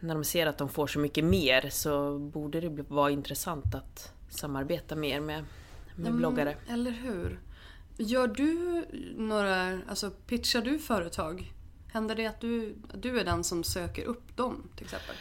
när 0.00 0.14
de 0.14 0.24
ser 0.24 0.46
att 0.46 0.58
de 0.58 0.68
får 0.68 0.86
så 0.86 0.98
mycket 0.98 1.24
mer 1.24 1.70
så 1.70 2.18
borde 2.18 2.60
det 2.60 2.84
vara 2.88 3.10
intressant 3.10 3.74
att 3.74 4.12
samarbeta 4.28 4.96
mer 4.96 5.20
med, 5.20 5.44
med 5.96 6.14
bloggare. 6.14 6.52
Mm, 6.52 6.74
eller 6.74 6.90
hur? 6.90 7.38
Gör 7.96 8.26
du 8.26 8.84
några, 9.16 9.78
alltså 9.88 10.10
pitchar 10.10 10.62
du 10.62 10.78
företag? 10.78 11.52
Händer 11.92 12.14
det 12.14 12.26
att 12.26 12.40
du, 12.40 12.74
att 12.92 13.02
du 13.02 13.20
är 13.20 13.24
den 13.24 13.44
som 13.44 13.64
söker 13.64 14.04
upp 14.04 14.36
dem 14.36 14.68
till 14.76 14.84
exempel? 14.84 15.14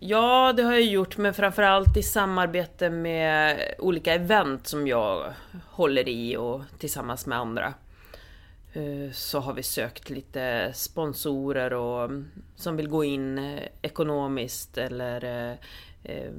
Ja, 0.00 0.52
det 0.56 0.62
har 0.62 0.72
jag 0.72 0.82
gjort, 0.82 1.16
men 1.16 1.34
framförallt 1.34 1.96
i 1.96 2.02
samarbete 2.02 2.90
med 2.90 3.58
olika 3.78 4.14
event 4.14 4.66
som 4.66 4.86
jag 4.86 5.32
håller 5.66 6.08
i 6.08 6.36
och 6.36 6.62
tillsammans 6.78 7.26
med 7.26 7.38
andra. 7.38 7.74
Eh, 8.72 9.12
så 9.12 9.40
har 9.40 9.52
vi 9.52 9.62
sökt 9.62 10.10
lite 10.10 10.72
sponsorer 10.74 11.72
och 11.72 12.10
som 12.56 12.76
vill 12.76 12.88
gå 12.88 13.04
in 13.04 13.38
eh, 13.38 13.62
ekonomiskt 13.82 14.78
eller 14.78 15.24
eh, 16.02 16.30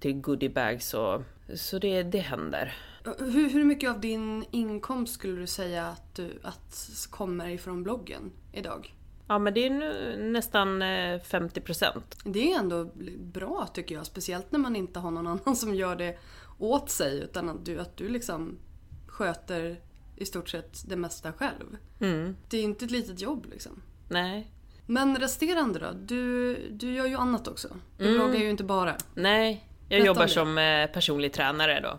till 0.00 0.20
goodiebags 0.20 0.94
och 0.94 1.22
så 1.54 1.78
det, 1.78 2.02
det 2.02 2.18
händer. 2.18 2.76
Hur, 3.18 3.50
hur 3.50 3.64
mycket 3.64 3.90
av 3.90 4.00
din 4.00 4.44
inkomst 4.50 5.14
skulle 5.14 5.40
du 5.40 5.46
säga 5.46 5.86
att, 5.86 6.14
du, 6.14 6.38
att 6.42 7.06
kommer 7.10 7.48
ifrån 7.48 7.82
bloggen 7.82 8.32
idag? 8.52 8.94
Ja 9.28 9.38
men 9.38 9.54
det 9.54 9.66
är 9.66 9.70
nu 9.70 10.16
nästan 10.32 10.82
eh, 10.82 11.20
50%. 11.20 12.02
Det 12.24 12.52
är 12.52 12.58
ändå 12.58 12.90
bra 13.18 13.68
tycker 13.74 13.94
jag, 13.94 14.06
speciellt 14.06 14.52
när 14.52 14.58
man 14.58 14.76
inte 14.76 14.98
har 14.98 15.10
någon 15.10 15.26
annan 15.26 15.56
som 15.56 15.74
gör 15.74 15.96
det 15.96 16.18
åt 16.58 16.90
sig 16.90 17.18
utan 17.18 17.48
att 17.48 17.64
du, 17.64 17.80
att 17.80 17.96
du 17.96 18.08
liksom 18.08 18.58
sköter 19.06 19.80
i 20.16 20.24
stort 20.24 20.48
sett 20.48 20.88
det 20.88 20.96
mesta 20.96 21.32
själv. 21.32 21.76
Mm. 22.00 22.36
Det 22.50 22.56
är 22.56 22.62
inte 22.62 22.84
ett 22.84 22.90
litet 22.90 23.20
jobb 23.20 23.46
liksom. 23.50 23.82
Nej, 24.08 24.50
Men 24.86 25.16
resterande 25.16 25.78
då? 25.78 25.92
Du, 25.92 26.54
du 26.70 26.94
gör 26.94 27.06
ju 27.06 27.16
annat 27.16 27.48
också. 27.48 27.68
Du 27.98 28.14
bloggar 28.14 28.40
ju 28.40 28.50
inte 28.50 28.64
bara. 28.64 28.96
Nej, 29.14 29.68
jag 29.88 30.06
jobbar 30.06 30.26
som 30.26 30.58
eh, 30.58 30.86
personlig 30.86 31.32
tränare 31.32 31.80
då. 31.80 31.98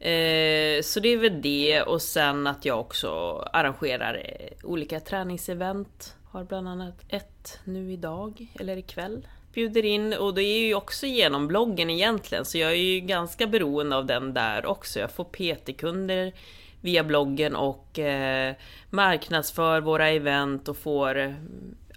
Eh, 0.00 0.82
så 0.82 1.00
det 1.00 1.08
är 1.08 1.16
väl 1.16 1.42
det 1.42 1.82
och 1.82 2.02
sen 2.02 2.46
att 2.46 2.64
jag 2.64 2.80
också 2.80 3.08
arrangerar 3.52 4.14
eh, 4.14 4.56
olika 4.62 5.00
träningsevent. 5.00 6.16
Har 6.24 6.44
bland 6.44 6.68
annat 6.68 7.04
ett 7.08 7.58
nu 7.64 7.92
idag, 7.92 8.46
eller 8.60 8.76
ikväll. 8.76 9.26
Bjuder 9.54 9.84
in 9.84 10.12
och 10.12 10.34
det 10.34 10.42
är 10.42 10.66
ju 10.66 10.74
också 10.74 11.06
genom 11.06 11.48
bloggen 11.48 11.90
egentligen 11.90 12.44
så 12.44 12.58
jag 12.58 12.70
är 12.70 12.74
ju 12.76 13.00
ganska 13.00 13.46
beroende 13.46 13.96
av 13.96 14.06
den 14.06 14.34
där 14.34 14.66
också. 14.66 15.00
Jag 15.00 15.10
får 15.10 15.24
PT-kunder 15.24 16.32
via 16.80 17.04
bloggen 17.04 17.56
och 17.56 17.98
eh, 17.98 18.54
marknadsför 18.90 19.80
våra 19.80 20.08
event 20.08 20.68
och 20.68 20.76
får 20.76 21.34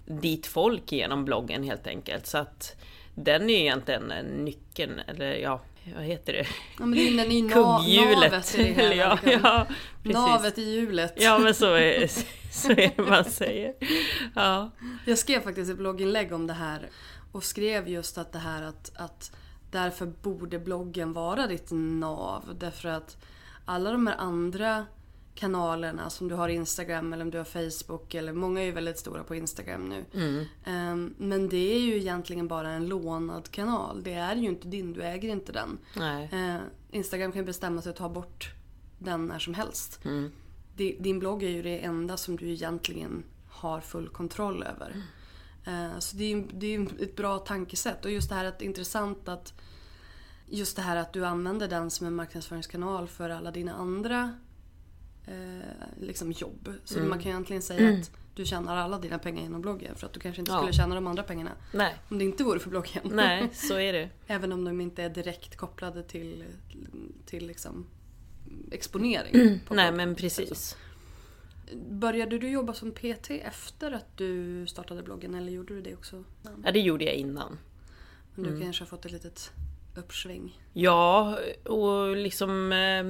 dit 0.06 0.46
folk 0.46 0.92
genom 0.92 1.24
bloggen 1.24 1.62
helt 1.62 1.86
enkelt. 1.86 2.26
Så 2.26 2.38
att 2.38 2.76
den 3.14 3.50
är 3.50 3.54
ju 3.54 3.60
egentligen 3.60 4.10
eh, 4.10 4.24
nyckeln, 4.24 4.98
eller 4.98 5.32
ja, 5.32 5.60
vad 5.94 6.04
heter 6.04 6.32
det? 6.32 6.46
Ja, 6.78 6.86
men 6.86 6.98
är 6.98 7.16
den 7.16 7.32
i 7.32 7.42
na- 7.42 7.52
Kugghjulet. 7.52 8.32
navet 8.32 8.54
hela. 8.54 8.94
ja, 8.94 9.18
ja, 9.42 9.66
precis. 10.02 10.14
Navet 10.14 10.58
i 10.58 10.62
hjulet. 10.74 11.12
Ja 11.16 11.38
men 11.38 11.54
så 11.54 11.74
är, 11.74 12.10
så 12.52 12.70
är 12.70 12.92
det 12.96 13.02
man 13.02 13.24
säger. 13.24 13.74
Ja. 14.34 14.70
Jag 15.06 15.18
skrev 15.18 15.40
faktiskt 15.40 15.70
ett 15.70 15.76
blogginlägg 15.78 16.32
om 16.32 16.46
det 16.46 16.52
här 16.52 16.88
och 17.32 17.44
skrev 17.44 17.88
just 17.88 18.18
att 18.18 18.32
det 18.32 18.38
här 18.38 18.62
att, 18.62 18.92
att 18.96 19.36
därför 19.70 20.06
borde 20.06 20.58
bloggen 20.58 21.12
vara 21.12 21.46
ditt 21.46 21.68
nav. 21.70 22.56
Därför 22.60 22.88
att 22.88 23.16
alla 23.64 23.92
de 23.92 24.06
här 24.06 24.16
andra 24.18 24.86
kanalerna 25.34 26.10
som 26.10 26.28
du 26.28 26.34
har 26.34 26.48
Instagram 26.48 27.12
eller 27.12 27.24
om 27.24 27.30
du 27.30 27.38
har 27.38 27.44
Facebook 27.44 28.14
eller 28.14 28.32
många 28.32 28.60
är 28.60 28.64
ju 28.64 28.72
väldigt 28.72 28.98
stora 28.98 29.24
på 29.24 29.34
Instagram 29.34 29.84
nu. 29.84 30.04
Ehm, 30.64 31.14
Men 31.18 31.48
det 31.48 31.74
är 31.74 31.78
ju 31.80 31.96
egentligen 31.96 32.48
bara 32.48 32.70
en 32.70 32.86
lånad 32.88 33.50
kanal. 33.50 34.02
Det 34.02 34.14
är 34.14 34.36
ju 34.36 34.48
inte 34.48 34.68
din, 34.68 34.92
du 34.92 35.02
äger 35.02 35.28
inte 35.28 35.52
den. 35.52 35.78
Eh, 36.32 36.60
Instagram 36.90 37.32
kan 37.32 37.40
ju 37.40 37.46
bestämma 37.46 37.82
sig 37.82 37.90
att 37.90 37.96
ta 37.96 38.08
bort 38.08 38.52
den 38.98 39.26
när 39.26 39.38
som 39.38 39.54
helst. 39.54 40.00
Mm. 40.04 40.30
Di- 40.76 40.96
Din 41.00 41.18
blogg 41.18 41.42
är 41.42 41.48
ju 41.48 41.62
det 41.62 41.78
enda 41.84 42.16
som 42.16 42.36
du 42.36 42.50
egentligen 42.50 43.24
har 43.48 43.80
full 43.80 44.08
kontroll 44.08 44.62
över. 44.62 45.02
Eh, 45.66 45.98
Så 45.98 46.16
det 46.16 46.24
är 46.24 46.28
ju 46.28 46.46
det 46.52 46.74
är 46.74 47.02
ett 47.02 47.16
bra 47.16 47.38
tankesätt. 47.38 48.04
Och 48.04 48.10
just 48.10 48.28
det 48.28 48.34
här 48.34 48.44
att 48.44 48.58
det 48.58 48.64
är 48.64 48.66
intressant 48.66 49.28
att 49.28 49.52
just 50.46 50.76
det 50.76 50.82
här 50.82 50.96
att 50.96 51.12
du 51.12 51.26
använder 51.26 51.68
den 51.68 51.90
som 51.90 52.06
en 52.06 52.14
marknadsföringskanal 52.14 53.08
för 53.08 53.30
alla 53.30 53.50
dina 53.50 53.74
andra 53.74 54.32
eh, 55.26 55.68
liksom 56.00 56.32
jobb. 56.32 56.68
Så 56.84 56.96
Mm. 56.98 57.08
man 57.08 57.18
kan 57.18 57.30
egentligen 57.32 57.62
säga 57.62 57.98
att 57.98 58.10
du 58.34 58.44
tjänar 58.44 58.76
alla 58.76 58.98
dina 58.98 59.18
pengar 59.18 59.42
genom 59.42 59.60
bloggen 59.60 59.94
för 59.96 60.06
att 60.06 60.12
du 60.12 60.20
kanske 60.20 60.40
inte 60.42 60.52
Ja. 60.52 60.58
skulle 60.58 60.72
tjäna 60.72 60.94
de 60.94 61.06
andra 61.06 61.22
pengarna 61.22 61.50
Nej, 61.72 61.94
om 62.08 62.18
det 62.18 62.24
inte 62.24 62.44
vore 62.44 62.58
för 62.60 62.70
bloggen. 62.70 63.02
nej, 63.04 63.48
så 63.54 63.78
är 63.78 63.92
det. 63.92 64.08
Även 64.26 64.52
om 64.52 64.64
de 64.64 64.80
inte 64.80 65.02
är 65.02 65.08
direkt 65.10 65.56
kopplade 65.56 66.02
till, 66.02 66.44
till 67.26 67.46
liksom 67.46 67.86
exponering. 68.70 69.60
på 69.66 69.74
Nej, 69.74 69.92
men 69.92 70.14
precis. 70.14 70.76
Började 71.90 72.38
du 72.38 72.48
jobba 72.48 72.72
som 72.72 72.90
PT 72.92 73.30
efter 73.30 73.92
att 73.92 74.16
du 74.16 74.66
startade 74.66 75.02
bloggen 75.02 75.34
eller 75.34 75.52
gjorde 75.52 75.74
du 75.74 75.80
det 75.80 75.94
också? 75.94 76.24
Ja, 76.64 76.72
det 76.72 76.80
gjorde 76.80 77.04
jag 77.04 77.14
innan. 77.14 77.58
Men 78.34 78.44
Mm. 78.44 78.58
du 78.58 78.64
kanske 78.64 78.82
har 78.82 78.86
fått 78.86 79.04
ett 79.04 79.12
litet 79.12 79.52
uppsving. 79.96 80.60
Ja, 80.72 81.38
och 81.64 82.16
liksom 82.16 82.72
eh, 82.72 83.04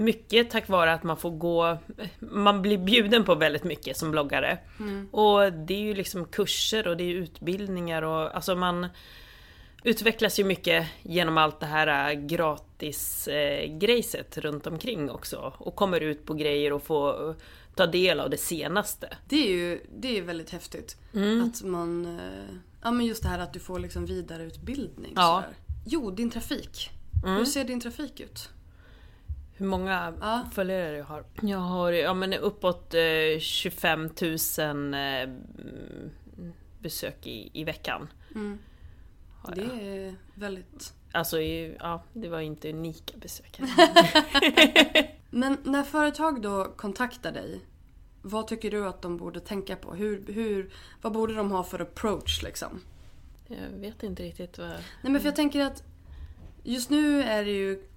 mycket 0.00 0.50
tack 0.50 0.68
vare 0.68 0.92
att 0.92 1.02
man 1.02 1.16
får 1.16 1.30
gå, 1.30 1.78
man 2.18 2.62
blir 2.62 2.78
bjuden 2.78 3.24
på 3.24 3.34
väldigt 3.34 3.64
mycket 3.64 3.96
som 3.96 4.10
bloggare. 4.10 4.58
Och 5.10 5.52
det 5.52 5.74
är 5.74 5.80
ju 5.80 5.94
liksom 5.94 6.24
kurser 6.24 6.88
och 6.88 6.96
det 6.96 7.04
är 7.04 7.14
utbildningar 7.14 8.02
och 8.02 8.34
alltså 8.34 8.54
man 8.54 8.86
utvecklas 9.84 10.40
ju 10.40 10.44
mycket 10.44 10.86
genom 11.02 11.38
allt 11.38 11.60
det 11.60 11.66
här 11.66 12.14
gratis 12.14 13.28
eh, 13.28 13.78
grejset 13.78 14.38
runt 14.38 14.66
omkring 14.66 15.10
också. 15.10 15.52
Och 15.58 15.76
kommer 15.76 16.00
ut 16.00 16.26
på 16.26 16.34
grejer 16.34 16.72
och 16.72 16.82
får 16.82 17.34
ta 17.74 17.86
del 17.86 18.20
av 18.20 18.30
det 18.30 18.36
senaste. 18.36 19.16
Det 19.28 19.36
är 19.36 19.50
ju 19.50 19.80
det 19.98 20.18
är 20.18 20.22
väldigt 20.22 20.50
häftigt. 20.50 20.96
Mm. 21.14 21.44
Att 21.44 21.62
man... 21.62 22.18
eh, 22.18 22.54
Ja 22.82 22.90
men 22.90 23.06
just 23.06 23.22
det 23.22 23.28
här 23.28 23.38
att 23.38 23.52
du 23.52 23.60
får 23.60 23.78
liksom 23.78 24.06
vidareutbildning. 24.06 25.12
Ja. 25.16 25.38
Mm. 25.38 25.42
Sådär. 25.42 25.56
Jo, 25.86 26.10
din 26.10 26.30
trafik. 26.30 26.90
Hur 27.24 27.44
ser 27.44 27.64
din 27.64 27.80
trafik 27.80 28.20
ut? 28.20 28.48
Hur 29.60 29.66
många 29.66 30.14
Ja. 30.20 30.44
följare 30.52 30.96
jag 30.96 31.04
har? 31.04 31.24
Jag 31.42 31.58
har 31.58 31.92
ja, 31.92 32.14
men 32.14 32.34
uppåt 32.34 32.94
eh, 32.94 33.40
25 33.40 34.10
000 34.58 34.94
eh, 34.94 35.00
besök 36.78 37.26
i, 37.26 37.50
i 37.52 37.64
veckan. 37.64 38.08
Har 39.42 39.54
Det 39.54 39.62
är 39.62 40.14
väldigt... 40.34 40.94
Alltså, 41.12 41.40
ja, 41.40 42.02
det 42.12 42.28
var 42.28 42.40
inte 42.40 42.70
unika 42.70 43.18
besök. 43.18 43.60
Men 45.30 45.58
när 45.62 45.82
företag 45.82 46.42
då 46.42 46.64
kontaktar 46.76 47.32
dig, 47.32 47.60
vad 48.22 48.46
tycker 48.46 48.70
du 48.70 48.86
att 48.86 49.02
de 49.02 49.16
borde 49.16 49.40
tänka 49.40 49.76
på? 49.76 49.94
Hur, 49.94 50.24
hur, 50.26 50.70
vad 51.02 51.12
borde 51.12 51.34
de 51.34 51.50
ha 51.50 51.64
för 51.64 51.80
approach 51.80 52.42
liksom? 52.42 52.80
jag 53.46 53.78
vet 53.78 54.02
inte 54.02 54.22
riktigt 54.22 54.58
vad... 54.58 54.68
Nej 54.68 55.12
men 55.12 55.20
för 55.20 55.28
jag 55.28 55.36
tänker 55.36 55.60
att 55.60 55.82
just 56.62 56.90
nu 56.90 57.22
är 57.22 57.44
det 57.44 57.50
ju... 57.50 57.89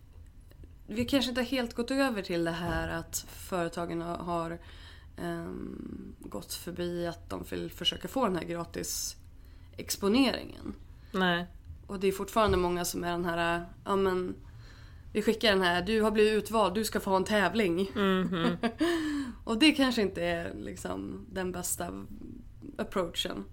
Vi 0.88 1.06
kanske 1.06 1.30
inte 1.30 1.44
helt 1.44 1.74
gått 1.74 1.92
över 1.92 2.22
till 2.22 2.44
det 2.44 2.52
här 2.52 2.88
att 2.88 3.26
företagen 3.30 4.02
har, 4.02 4.60
ehm, 5.18 6.16
gått 6.20 6.54
förbi 6.54 7.08
att 7.08 7.30
de 7.30 7.44
vill 7.50 7.72
försöka 7.72 8.08
få 8.08 8.26
den 8.26 8.36
här 8.36 8.44
gratis 8.44 9.16
exponeringen. 9.78 10.74
Nej. 11.12 11.48
Och 11.88 12.00
det 12.00 12.08
är 12.08 12.12
fortfarande 12.12 12.58
många 12.58 12.86
som 12.86 13.04
är 13.04 13.12
den 13.12 13.26
här, 13.26 13.66
ja 13.86 13.96
men 13.96 14.36
vi 15.14 15.22
skickar 15.22 15.52
den 15.52 15.62
här, 15.62 15.82
du 15.82 16.02
har 16.02 16.12
blivit 16.12 16.44
utvald, 16.44 16.76
du 16.76 16.84
ska 16.84 17.00
få 17.00 17.10
ha 17.10 17.18
en 17.18 17.24
tävling. 17.24 17.92
och 19.44 19.58
det 19.58 19.72
kanske 19.72 20.02
inte 20.02 20.24
är 20.24 20.54
liksom 20.54 21.26
den 21.32 21.52
bästa 21.52 22.06
approachen. 22.78 23.44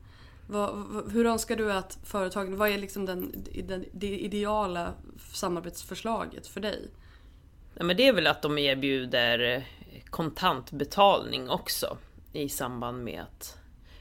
Vad, 0.47 0.87
hur 1.13 1.27
önskar 1.27 1.57
du 1.57 1.73
att 1.73 1.99
företagen, 2.05 2.57
vad 2.57 2.69
är 2.71 2.79
liksom 2.79 3.07
den, 3.07 3.45
den, 3.65 3.85
det 3.93 4.19
ideala 4.19 4.95
samarbetsförslaget 5.33 6.47
för 6.47 6.61
dig? 6.61 6.91
Ja, 7.81 7.85
men 7.85 7.97
det 7.97 8.09
är 8.09 8.13
väl 8.13 8.27
att 8.27 8.43
de 8.43 8.59
erbjuder 8.59 9.39
eh, 9.39 9.63
kontantbetalning 10.11 11.51
också 11.51 11.97
i 12.33 12.49
samband 12.49 13.05
med 13.05 13.23
att... 13.23 13.59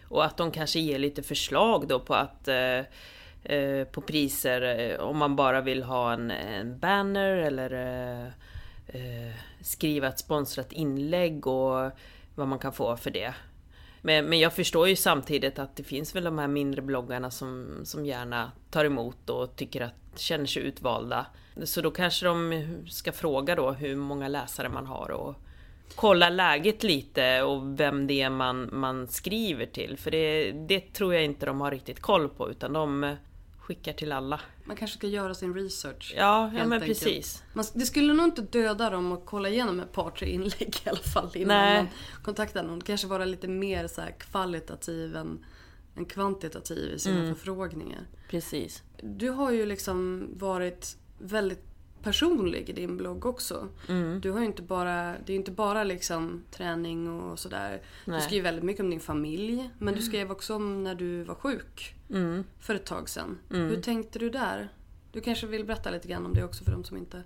Och 0.08 0.26
att 0.26 0.38
de 0.38 0.52
kanske 0.52 0.80
ger 0.80 1.00
lite 1.00 1.24
förslag 1.24 1.88
då 1.88 2.00
på 2.00 2.16
att 2.16 2.48
eh, 2.48 2.80
eh 3.44 3.88
på 3.92 4.02
priser 4.02 4.62
eh, 4.62 5.00
om 5.00 5.18
man 5.18 5.36
bara 5.36 5.62
vill 5.62 5.84
ha 5.84 6.14
en, 6.14 6.32
en 6.32 6.80
banner 6.80 7.36
eller 7.36 7.74
eh, 8.88 9.34
skriva 9.62 10.08
ett 10.08 10.20
sponsrat 10.20 10.72
inlägg 10.72 11.48
och 11.48 11.92
vad 12.36 12.48
man 12.48 12.60
kan 12.60 12.74
få 12.74 12.98
för 12.98 13.12
det. 13.12 13.34
Men, 14.02 14.26
men 14.26 14.40
jag 14.40 14.54
förstår 14.54 14.88
ju 14.88 14.96
samtidigt 14.96 15.60
att 15.60 15.76
det 15.76 15.84
finns 15.84 16.16
väl 16.16 16.24
de 16.24 16.38
här 16.38 16.48
mindre 16.48 16.82
bloggarna 16.82 17.32
som, 17.32 17.80
som 17.84 18.06
gärna 18.06 18.52
tar 18.72 18.86
emot 18.86 19.30
och 19.30 19.56
tycker 19.56 19.82
att 19.82 20.20
känner 20.20 20.46
sig 20.46 20.64
utvalda. 20.64 21.26
Så 21.64 21.82
då 21.82 21.92
kanske 21.92 22.26
de 22.26 22.64
ska 22.90 23.12
fråga 23.12 23.56
då 23.56 23.72
hur 23.72 23.96
många 23.96 24.28
läsare 24.28 24.70
man 24.70 24.86
har 24.86 25.12
och 25.12 25.36
kolla 25.96 26.30
läget 26.30 26.84
lite 26.84 27.42
och 27.42 27.80
vem 27.80 28.08
det 28.08 28.22
är 28.22 28.30
man, 28.30 28.70
man 28.72 29.08
skriver 29.08 29.66
till. 29.66 29.98
För 29.98 30.12
det, 30.12 30.52
det 30.52 30.94
tror 30.94 31.14
jag 31.14 31.24
inte 31.24 31.46
de 31.46 31.62
har 31.62 31.72
riktigt 31.72 32.00
koll 32.00 32.30
på 32.30 32.52
utan 32.52 32.74
de 32.74 33.16
skickar 33.70 33.94
till 33.94 34.12
alla. 34.12 34.42
Man 34.66 34.76
kanske 34.76 34.98
ska 34.98 35.08
göra 35.08 35.34
sin 35.34 35.54
research. 35.54 36.14
Ja, 36.18 36.52
ja 36.56 36.66
men 36.66 36.74
enkelt. 36.74 36.86
precis. 37.04 37.44
Man, 37.54 37.66
det 37.74 37.86
skulle 37.86 38.14
nog 38.14 38.26
inte 38.26 38.42
döda 38.42 38.90
dem 38.90 39.12
att 39.12 39.26
kolla 39.26 39.50
igenom 39.50 39.80
ett 39.80 39.92
par, 39.92 40.10
tre 40.12 40.30
inlägg 40.30 40.76
i 40.86 40.90
alla 40.90 40.98
fall 41.00 41.30
innan 41.36 41.58
Nej. 41.58 41.78
man 41.78 41.88
kontaktar 42.24 42.64
någon. 42.64 42.82
Kanske 42.82 43.08
vara 43.08 43.26
lite 43.26 43.48
mer 43.48 43.88
så 43.88 44.02
kvalitativ 44.20 45.16
än, 45.16 45.46
än 45.96 46.06
kvantitativ 46.06 46.94
i 46.94 47.00
sina 47.00 47.20
Mm. 47.20 47.36
förfrågningar. 47.36 48.08
Precis. 48.30 48.84
Du 49.04 49.30
har 49.30 49.52
ju 49.52 49.66
liksom 49.66 50.28
varit 50.34 50.98
väldigt 51.20 51.64
personlig 52.04 52.70
i 52.70 52.74
din 52.74 52.98
blogg 52.98 53.26
också. 53.26 53.68
Mm. 53.90 54.20
Du 54.22 54.32
har 54.32 54.40
ju 54.40 54.46
inte 54.46 54.62
bara, 54.62 55.04
det 55.04 55.26
är 55.26 55.34
ju 55.34 55.36
inte 55.36 55.52
bara 55.52 55.84
liksom 55.84 56.44
träning 56.52 57.10
och 57.10 57.40
sådär. 57.40 57.82
Du 58.06 58.20
skriver 58.22 58.44
väldigt 58.44 58.64
mycket 58.64 58.84
om 58.84 58.90
din 58.90 59.00
familj. 59.00 59.70
Men 59.80 59.94
du 59.96 60.02
skrev 60.02 60.32
också 60.32 60.56
om 60.56 60.84
när 60.84 60.96
du 60.96 61.24
var 61.24 61.36
sjuk 61.36 61.96
Mm. 62.10 62.44
för 62.60 62.76
ett 62.76 62.86
tag 62.86 63.10
sedan. 63.10 63.38
Hur 63.50 63.82
tänkte 63.82 64.20
du 64.20 64.30
där? 64.30 64.70
Du 65.12 65.22
kanske 65.22 65.48
vill 65.48 65.66
berätta 65.66 65.92
lite 65.92 66.08
grann 66.08 66.26
om 66.26 66.34
det 66.34 66.44
också 66.44 66.64
för 66.64 66.72
de 66.72 66.84
som 66.84 66.98
inte 66.98 67.24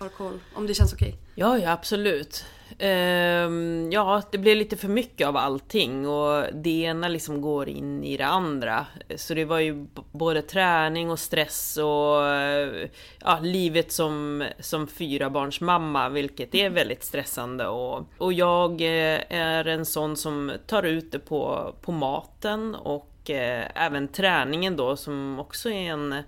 har 0.00 0.08
koll. 0.08 0.40
Om 0.54 0.66
det 0.66 0.74
känns 0.74 0.92
okej. 0.92 1.16
Ja, 1.34 1.58
ja 1.58 1.72
absolut. 1.72 2.44
Ehm, 2.78 3.90
ja, 3.92 4.22
det 4.32 4.38
blev 4.38 4.56
lite 4.56 4.76
för 4.76 4.88
mycket 4.88 5.26
av 5.26 5.36
allting 5.36 6.08
och 6.08 6.44
det 6.54 6.82
ena 6.82 7.08
liksom 7.08 7.40
går 7.40 7.68
in 7.68 8.04
i 8.04 8.16
det 8.16 8.26
andra. 8.26 8.86
Så 9.16 9.34
det 9.34 9.44
var 9.44 9.58
ju 9.58 9.86
både 10.12 10.42
träning 10.42 11.10
och 11.10 11.18
stress 11.18 11.76
och 11.76 12.26
eh, 12.26 12.88
ja, 13.20 13.38
livet 13.42 13.92
som, 13.92 14.44
som 14.58 14.86
fyrabarnsmamma, 14.86 16.08
vilket 16.08 16.54
är 16.54 16.70
väldigt 16.70 17.04
stressande. 17.04 17.66
Och, 17.66 18.06
och 18.18 18.32
jag 18.32 18.80
eh, 18.80 19.20
är 19.28 19.64
en 19.64 19.86
sån 19.86 20.16
som 20.16 20.52
tar 20.66 20.82
ut 20.82 21.12
det 21.12 21.18
på, 21.18 21.74
på 21.82 21.92
maten 21.92 22.74
och 22.74 23.30
eh, 23.30 23.64
även 23.74 24.08
träningen 24.08 24.76
då 24.76 24.96
som 24.96 25.38
också 25.40 25.70
är 25.70 25.90
en, 25.90 26.22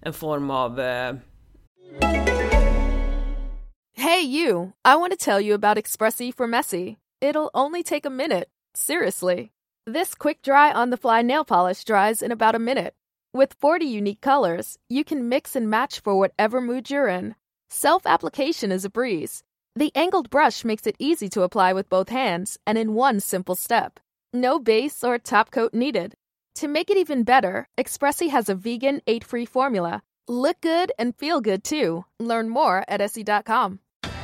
en 0.00 0.12
form 0.12 0.50
av 0.50 0.80
eh, 0.80 1.14
Hey, 3.98 4.20
you! 4.20 4.74
I 4.84 4.96
want 4.96 5.12
to 5.12 5.16
tell 5.16 5.40
you 5.40 5.54
about 5.54 5.78
Expressi 5.78 6.32
for 6.32 6.46
Messy. 6.46 6.98
It'll 7.22 7.50
only 7.54 7.82
take 7.82 8.04
a 8.04 8.10
minute. 8.10 8.50
Seriously. 8.74 9.52
This 9.86 10.14
quick 10.14 10.42
dry 10.42 10.70
on 10.70 10.90
the 10.90 10.98
fly 10.98 11.22
nail 11.22 11.46
polish 11.46 11.82
dries 11.82 12.20
in 12.20 12.30
about 12.30 12.54
a 12.54 12.58
minute. 12.58 12.94
With 13.32 13.56
40 13.58 13.86
unique 13.86 14.20
colors, 14.20 14.78
you 14.90 15.02
can 15.02 15.30
mix 15.30 15.56
and 15.56 15.70
match 15.70 16.00
for 16.00 16.14
whatever 16.14 16.60
mood 16.60 16.90
you're 16.90 17.08
in. 17.08 17.36
Self 17.70 18.06
application 18.06 18.70
is 18.70 18.84
a 18.84 18.90
breeze. 18.90 19.42
The 19.74 19.92
angled 19.94 20.28
brush 20.28 20.62
makes 20.62 20.86
it 20.86 20.96
easy 20.98 21.30
to 21.30 21.42
apply 21.42 21.72
with 21.72 21.88
both 21.88 22.10
hands 22.10 22.58
and 22.66 22.76
in 22.76 22.92
one 22.92 23.18
simple 23.20 23.54
step. 23.54 23.98
No 24.30 24.58
base 24.58 25.02
or 25.02 25.18
top 25.18 25.50
coat 25.50 25.72
needed. 25.72 26.14
To 26.56 26.68
make 26.68 26.90
it 26.90 26.98
even 26.98 27.24
better, 27.24 27.66
Expressi 27.78 28.28
has 28.28 28.50
a 28.50 28.54
vegan, 28.54 29.00
eight 29.06 29.24
free 29.24 29.46
formula. 29.46 30.02
Look 30.28 30.60
good 30.60 30.92
and 30.98 31.16
feel 31.16 31.40
good 31.40 31.64
too. 31.64 32.04
Learn 32.20 32.50
more 32.50 32.84
at 32.88 33.00
essie.com. 33.00 33.80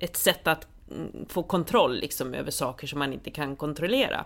Ett 0.00 0.16
sätt 0.16 0.46
att 0.46 0.66
mm, 0.90 1.26
få 1.28 1.42
kontroll 1.42 1.96
liksom 1.96 2.34
över 2.34 2.50
saker 2.50 2.86
som 2.86 2.98
man 2.98 3.12
inte 3.12 3.30
kan 3.30 3.56
kontrollera. 3.56 4.24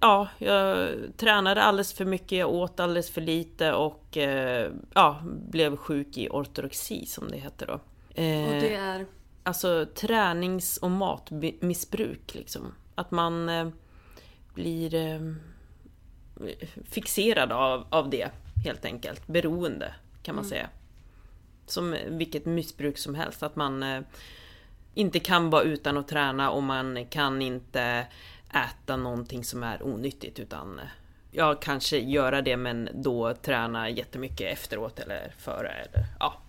ja, 0.00 0.28
jag 0.38 0.88
tränade 1.16 1.62
alldeles 1.62 1.92
för 1.92 2.04
mycket, 2.04 2.38
jag 2.38 2.50
åt 2.50 2.80
alldeles 2.80 3.10
för 3.10 3.20
lite 3.20 3.72
och 3.72 4.16
eh, 4.16 4.70
ja, 4.94 5.22
blev 5.24 5.76
sjuk 5.76 6.16
i 6.16 6.28
ortodoxi 6.28 7.06
som 7.06 7.30
det 7.30 7.36
heter 7.36 7.66
då. 7.66 7.80
Eh, 8.22 8.44
och 8.44 8.60
det 8.60 8.74
är? 8.74 9.06
Alltså 9.42 9.86
tränings 9.94 10.76
och 10.76 10.90
matmissbruk 10.90 12.34
liksom. 12.34 12.74
Att 12.94 13.10
man 13.10 13.48
eh, 13.48 13.68
blir 14.54 15.34
fixerad 16.84 17.52
av, 17.52 17.86
av 17.90 18.10
det 18.10 18.28
helt 18.64 18.84
enkelt. 18.84 19.26
Beroende 19.26 19.94
kan 20.22 20.34
man 20.34 20.44
mm. 20.44 20.50
säga. 20.50 20.68
Som 21.66 21.96
vilket 22.06 22.46
missbruk 22.46 22.98
som 22.98 23.14
helst. 23.14 23.42
Att 23.42 23.56
man 23.56 23.82
eh, 23.82 24.00
inte 24.94 25.20
kan 25.20 25.50
vara 25.50 25.62
utan 25.62 25.96
att 25.96 26.08
träna 26.08 26.50
och 26.50 26.62
man 26.62 27.06
kan 27.06 27.42
inte 27.42 28.06
äta 28.50 28.96
någonting 28.96 29.44
som 29.44 29.62
är 29.62 29.82
onyttigt 29.82 30.38
utan 30.38 30.78
eh, 30.78 30.84
ja, 31.30 31.54
kanske 31.54 31.98
göra 31.98 32.42
det 32.42 32.56
men 32.56 32.88
då 32.94 33.34
träna 33.34 33.90
jättemycket 33.90 34.52
efteråt 34.52 34.98
eller 34.98 35.34
före 35.38 35.68
eller 35.68 36.06
ja. 36.20 36.40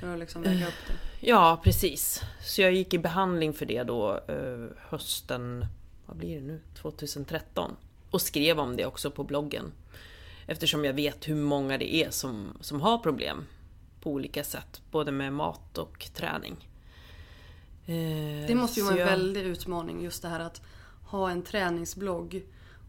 För 0.00 0.12
att 0.12 0.18
liksom 0.18 0.42
väga 0.42 0.66
upp 0.66 0.86
det? 0.86 1.26
Ja, 1.26 1.60
precis. 1.64 2.22
Så 2.40 2.62
jag 2.62 2.72
gick 2.72 2.94
i 2.94 2.98
behandling 2.98 3.52
för 3.52 3.66
det 3.66 3.82
då 3.82 4.20
eh, 4.28 4.66
hösten, 4.88 5.66
vad 6.06 6.16
blir 6.16 6.36
det 6.36 6.46
nu, 6.46 6.60
2013. 6.74 7.76
Och 8.10 8.20
skrev 8.20 8.60
om 8.60 8.76
det 8.76 8.86
också 8.86 9.10
på 9.10 9.24
bloggen. 9.24 9.72
Eftersom 10.46 10.84
jag 10.84 10.92
vet 10.92 11.28
hur 11.28 11.34
många 11.34 11.78
det 11.78 11.94
är 11.94 12.10
som, 12.10 12.58
som 12.60 12.80
har 12.80 12.98
problem 12.98 13.46
på 14.06 14.12
olika 14.12 14.44
sätt, 14.44 14.82
både 14.90 15.12
med 15.12 15.32
mat 15.32 15.78
och 15.78 16.06
träning. 16.14 16.68
Eh, 17.86 18.46
det 18.46 18.54
måste 18.54 18.80
ju 18.80 18.84
vara 18.84 18.94
en 18.94 19.00
jag... 19.00 19.06
väldig 19.06 19.42
utmaning 19.42 20.02
just 20.02 20.22
det 20.22 20.28
här 20.28 20.40
att 20.40 20.62
ha 21.06 21.30
en 21.30 21.42
träningsblogg 21.42 22.46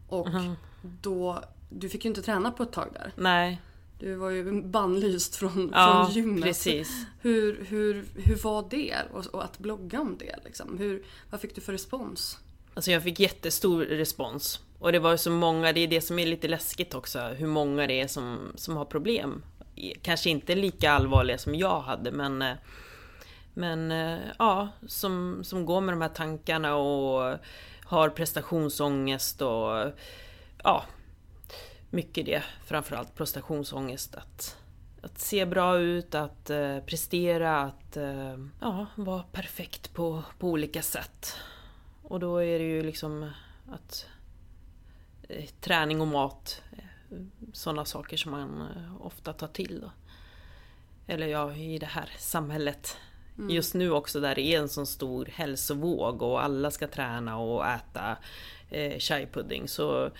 och 0.08 0.26
mm. 0.26 0.54
då, 0.82 1.44
du 1.70 1.88
fick 1.88 2.04
ju 2.04 2.08
inte 2.08 2.22
träna 2.22 2.50
på 2.50 2.62
ett 2.62 2.72
tag 2.72 2.88
där. 2.92 3.12
Nej. 3.16 3.60
Du 3.98 4.14
var 4.14 4.30
ju 4.30 4.62
bannlyst 4.62 5.36
från, 5.36 5.72
ja, 5.74 6.04
från 6.04 6.14
gymmet. 6.14 6.44
Precis. 6.44 7.06
Hur, 7.20 7.64
hur, 7.64 8.04
hur 8.14 8.36
var 8.36 8.66
det? 8.70 8.96
Och, 9.12 9.26
och, 9.26 9.44
att 9.44 9.58
blogga 9.58 10.00
om 10.00 10.16
det 10.18 10.36
liksom. 10.44 10.78
Hur, 10.78 11.02
vad 11.30 11.40
fick 11.40 11.54
du 11.54 11.60
för 11.60 11.72
respons? 11.72 12.38
Alltså 12.74 12.90
jag 12.90 13.02
fick 13.02 13.20
jättestor 13.20 13.84
respons. 13.84 14.60
Och 14.78 14.92
det 14.92 14.98
var 14.98 15.16
så 15.16 15.30
många, 15.30 15.72
det 15.72 15.80
är 15.80 15.88
det 15.88 16.00
som 16.00 16.18
är 16.18 16.26
lite 16.26 16.48
läskigt 16.48 16.94
också, 16.94 17.18
hur 17.18 17.46
många 17.46 17.86
det 17.86 18.00
är 18.00 18.08
som, 18.08 18.52
som 18.54 18.76
har 18.76 18.84
problem. 18.84 19.42
Kanske 20.02 20.30
inte 20.30 20.54
lika 20.54 20.90
allvarliga 20.90 21.38
som 21.38 21.54
jag 21.54 21.80
hade 21.80 22.10
men 22.10 22.42
eh, 22.42 22.56
Men 23.54 23.92
eh, 23.92 24.18
ja, 24.38 24.68
som, 24.86 25.40
som 25.44 25.66
går 25.66 25.80
med 25.80 25.92
de 25.92 26.02
här 26.02 26.08
tankarna 26.08 26.76
och 26.76 27.38
har 27.84 28.08
prestationsångest 28.08 29.42
och 29.42 29.92
ja, 30.64 30.84
mycket 31.90 32.26
det. 32.26 32.42
Framförallt 32.66 33.14
prestationsångest. 33.14 34.14
Att, 34.14 34.56
att 35.02 35.18
se 35.18 35.46
bra 35.46 35.78
ut, 35.78 36.14
att 36.14 36.50
uh, 36.50 36.80
prestera, 36.80 37.60
att 37.60 37.96
uh, 37.96 38.46
ja, 38.60 38.86
vara 38.94 39.22
perfekt 39.22 39.94
på, 39.94 40.22
på 40.38 40.48
olika 40.48 40.82
sätt. 40.82 41.36
Och 42.02 42.20
då 42.20 42.36
är 42.38 42.58
det 42.58 42.64
ju 42.64 42.82
liksom 42.82 43.30
att 43.72 44.06
uh, 45.30 45.44
träning 45.60 46.00
och 46.00 46.06
mat, 46.06 46.62
sådana 47.58 47.84
saker 47.84 48.16
som 48.16 48.30
man 48.30 48.68
ofta 49.00 49.32
tar 49.32 49.48
till. 49.48 49.80
Då. 49.80 49.90
Eller 51.06 51.26
ja, 51.26 51.54
i 51.54 51.78
det 51.78 51.86
här 51.86 52.10
samhället 52.18 52.96
Mm. 53.38 53.50
Just 53.50 53.74
nu 53.74 53.90
också 53.90 54.20
där 54.20 54.34
det 54.34 54.40
är 54.40 54.58
en 54.58 54.68
sån 54.68 54.86
stor 54.86 55.28
hälsovåg 55.32 56.22
och 56.22 56.44
alla 56.44 56.70
ska 56.70 56.88
träna 56.88 57.38
och 57.38 57.66
äta 57.66 58.16
eh, 58.70 58.98
chai-pudding. 58.98 59.66
Så 59.66 60.10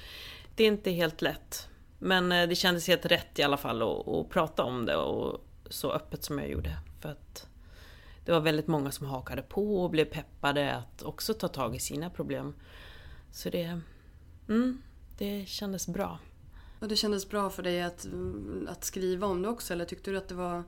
det 0.55 0.65
är 0.65 0.69
inte 0.69 0.91
helt 0.91 1.23
lätt. 1.23 1.69
Men 1.99 2.33
eh, 2.33 2.49
det 2.49 2.55
kändes 2.55 2.89
helt 2.89 3.07
rätt 3.07 3.39
i 3.39 3.43
alla 3.43 3.57
fall 3.57 3.83
att, 3.83 4.09
att 4.09 4.29
prata 4.29 4.65
om 4.65 4.87
det 4.87 4.97
och 4.97 5.45
så 5.71 5.93
öppet 5.93 6.25
som 6.25 6.39
jag 6.39 6.51
gjorde. 6.51 6.79
För 7.01 7.09
att 7.09 7.49
det 8.25 8.33
var 8.33 8.41
väldigt 8.41 8.67
många 8.67 8.91
som 8.91 9.07
hakade 9.07 9.43
på 9.43 9.83
och 9.85 9.91
blev 9.91 10.05
peppade 10.05 10.75
att 10.75 11.03
också 11.03 11.35
ta 11.35 11.49
tag 11.49 11.77
i 11.77 11.79
sina 11.79 12.11
problem. 12.11 12.55
Så 13.33 13.51
det, 13.51 13.81
mm, 14.49 14.83
det 15.19 15.49
kändes 15.49 15.89
bra. 15.89 16.19
Och 16.81 16.89
det 16.89 16.97
kändes 16.97 17.29
bra 17.29 17.51
för 17.51 17.63
dig 17.63 17.83
att, 17.83 18.07
att 18.69 18.85
skriva 18.85 19.27
om 19.27 19.43
det 19.43 19.49
också 19.49 19.73
eller 19.73 19.85
tyckte 19.85 20.11
du 20.11 20.19
att 20.19 20.29
det 20.29 20.35
var 20.35 20.65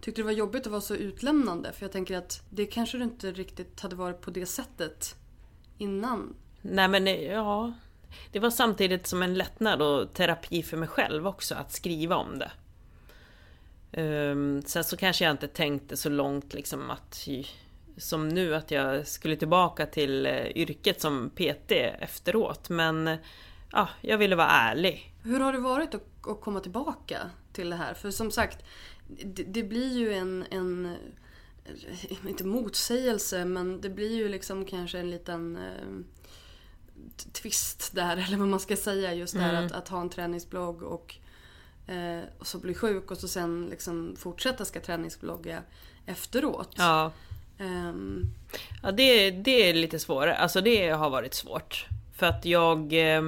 Tyckte 0.00 0.20
det 0.20 0.24
var 0.24 0.32
jobbigt 0.32 0.66
att 0.66 0.72
vara 0.72 0.80
så 0.80 0.94
utlämnande? 0.94 1.72
För 1.72 1.84
jag 1.84 1.92
tänker 1.92 2.16
att 2.16 2.42
det 2.50 2.66
kanske 2.66 2.98
du 2.98 3.04
inte 3.04 3.32
riktigt 3.32 3.80
hade 3.80 3.96
varit 3.96 4.20
på 4.20 4.30
det 4.30 4.46
sättet 4.46 5.16
innan. 5.78 6.36
Nej 6.62 6.88
men 6.88 7.06
eh, 7.06 7.22
ja, 7.22 7.72
det 8.32 8.38
var 8.38 8.50
samtidigt 8.50 9.06
som 9.06 9.22
en 9.22 9.34
lättnad 9.34 9.82
och 9.82 10.14
terapi 10.14 10.62
för 10.62 10.76
mig 10.76 10.88
själv 10.88 11.26
också 11.26 11.54
att 11.54 11.72
skriva 11.72 12.16
om 12.16 12.38
det. 12.38 12.50
Um, 14.02 14.62
sen 14.62 14.84
så 14.84 14.96
kanske 14.96 15.24
jag 15.24 15.30
inte 15.30 15.48
tänkte 15.48 15.96
så 15.96 16.08
långt 16.08 16.54
liksom 16.54 16.90
att 16.90 17.28
som 17.96 18.28
nu 18.28 18.54
att 18.54 18.70
jag 18.70 19.06
skulle 19.06 19.36
tillbaka 19.36 19.86
till 19.86 20.26
eh, 20.26 20.46
yrket 20.46 21.00
som 21.00 21.30
PT 21.30 21.72
efteråt 22.00 22.68
men 22.68 23.08
eh, 23.08 23.18
ja, 23.72 23.88
jag 24.00 24.18
ville 24.18 24.36
vara 24.36 24.50
ärlig. 24.50 25.13
Hur 25.24 25.40
har 25.40 25.52
det 25.52 25.58
varit 25.58 25.94
att, 25.94 26.26
att 26.26 26.40
komma 26.40 26.60
tillbaka 26.60 27.30
till 27.52 27.70
det 27.70 27.76
här? 27.76 27.94
För 27.94 28.10
som 28.10 28.30
sagt, 28.30 28.64
det, 29.08 29.42
det 29.42 29.62
blir 29.62 29.98
ju 29.98 30.14
en, 30.14 30.44
en, 30.50 30.96
inte 32.28 32.44
motsägelse, 32.44 33.44
men 33.44 33.80
det 33.80 33.90
blir 33.90 34.16
ju 34.16 34.28
liksom 34.28 34.64
kanske 34.64 34.98
en 34.98 35.10
liten 35.10 35.56
eh, 35.56 36.04
twist 37.32 37.94
där, 37.94 38.16
eller 38.26 38.36
vad 38.36 38.48
man 38.48 38.60
ska 38.60 38.76
säga. 38.76 39.14
Just 39.14 39.34
det 39.34 39.40
här 39.40 39.52
mm. 39.52 39.66
att, 39.66 39.72
att, 39.72 39.88
ha 39.88 40.00
en 40.00 40.10
träningsblogg 40.10 40.82
och, 40.82 41.14
eh, 41.86 42.20
och 42.38 42.46
så 42.46 42.58
bli 42.58 42.74
sjuk 42.74 43.10
och 43.10 43.18
så 43.18 43.28
sen 43.28 43.66
liksom 43.70 44.16
fortsätta 44.16 44.64
ska 44.64 44.80
träningsblogga 44.80 45.62
efteråt. 46.06 46.74
Ja. 46.76 47.12
Um, 47.58 48.24
ja, 48.82 48.92
det, 48.92 49.30
det 49.30 49.70
är 49.70 49.74
lite 49.74 49.98
svårare. 49.98 50.36
Alltså 50.36 50.60
det 50.60 50.88
har 50.88 51.10
varit 51.10 51.34
svårt. 51.34 51.86
För 52.14 52.26
att 52.26 52.44
jag... 52.44 52.92
Eh, 53.16 53.22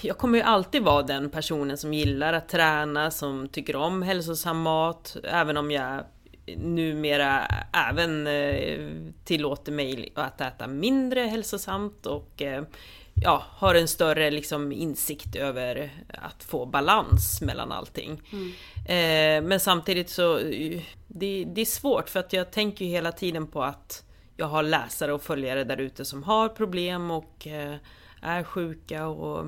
jag 0.00 0.18
kommer 0.18 0.38
ju 0.38 0.44
alltid 0.44 0.82
vara 0.82 1.02
den 1.02 1.30
personen 1.30 1.78
som 1.78 1.94
gillar 1.94 2.32
att 2.32 2.48
träna, 2.48 3.10
som 3.10 3.48
tycker 3.48 3.76
om 3.76 4.02
hälsosam 4.02 4.62
mat, 4.62 5.16
även 5.24 5.56
om 5.56 5.70
jag 5.70 6.04
numera 6.56 7.46
även 7.72 8.26
eh, 8.26 8.88
tillåter 9.24 9.72
mig 9.72 10.12
att 10.14 10.40
äta 10.40 10.66
mindre 10.66 11.20
hälsosamt 11.20 12.06
och 12.06 12.42
eh, 12.42 12.64
ja, 13.14 13.42
har 13.48 13.74
en 13.74 13.88
större 13.88 14.30
liksom 14.30 14.72
insikt 14.72 15.36
över 15.36 15.90
att 16.08 16.44
få 16.44 16.66
balans 16.66 17.40
mellan 17.40 17.72
allting. 17.72 18.22
Mm. 18.32 18.52
Eh, 18.86 19.48
men 19.48 19.60
samtidigt 19.60 20.10
så 20.10 20.38
det, 21.06 21.44
det, 21.44 21.60
är 21.60 21.64
svårt 21.64 22.08
för 22.08 22.20
att 22.20 22.32
jag 22.32 22.50
tänker 22.50 22.84
ju 22.84 22.90
hela 22.90 23.12
tiden 23.12 23.46
på 23.46 23.62
att 23.62 24.02
jag 24.36 24.46
har 24.46 24.62
läsare 24.62 25.12
och 25.12 25.22
följare 25.22 25.64
där 25.64 25.80
ute 25.80 26.04
som 26.04 26.22
har 26.22 26.48
problem 26.48 27.10
och 27.10 27.46
är 28.22 28.44
sjuka 28.44 29.06
och 29.06 29.46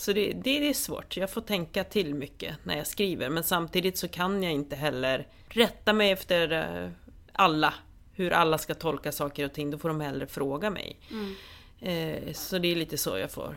så 0.00 0.12
det, 0.12 0.32
det, 0.32 0.68
är 0.68 0.74
svårt, 0.74 1.16
jag 1.16 1.30
får 1.30 1.40
tänka 1.40 1.84
till 1.84 2.14
mycket 2.14 2.56
när 2.64 2.76
jag 2.76 2.86
skriver 2.86 3.30
men 3.30 3.44
samtidigt 3.44 3.98
så 3.98 4.08
kan 4.08 4.42
jag 4.42 4.52
inte 4.52 4.76
heller 4.76 5.28
rätta 5.48 5.92
mig 5.92 6.10
efter 6.10 6.52
eh, 6.52 6.90
alla. 7.32 7.74
Hur 8.12 8.30
alla 8.30 8.58
ska 8.58 8.74
tolka 8.74 9.12
saker 9.12 9.44
och 9.44 9.52
ting, 9.52 9.70
då 9.70 9.78
får 9.78 9.88
de 9.88 10.00
hellre 10.00 10.26
fråga 10.26 10.70
mig. 10.70 11.00
Mm. 11.10 11.34
Eh, 11.80 12.32
så 12.32 12.58
det 12.58 12.68
är 12.68 12.76
lite 12.76 12.98
så 12.98 13.18
jag 13.18 13.30
får, 13.30 13.56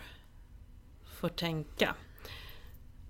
får 1.19 1.29
tänka. 1.29 1.95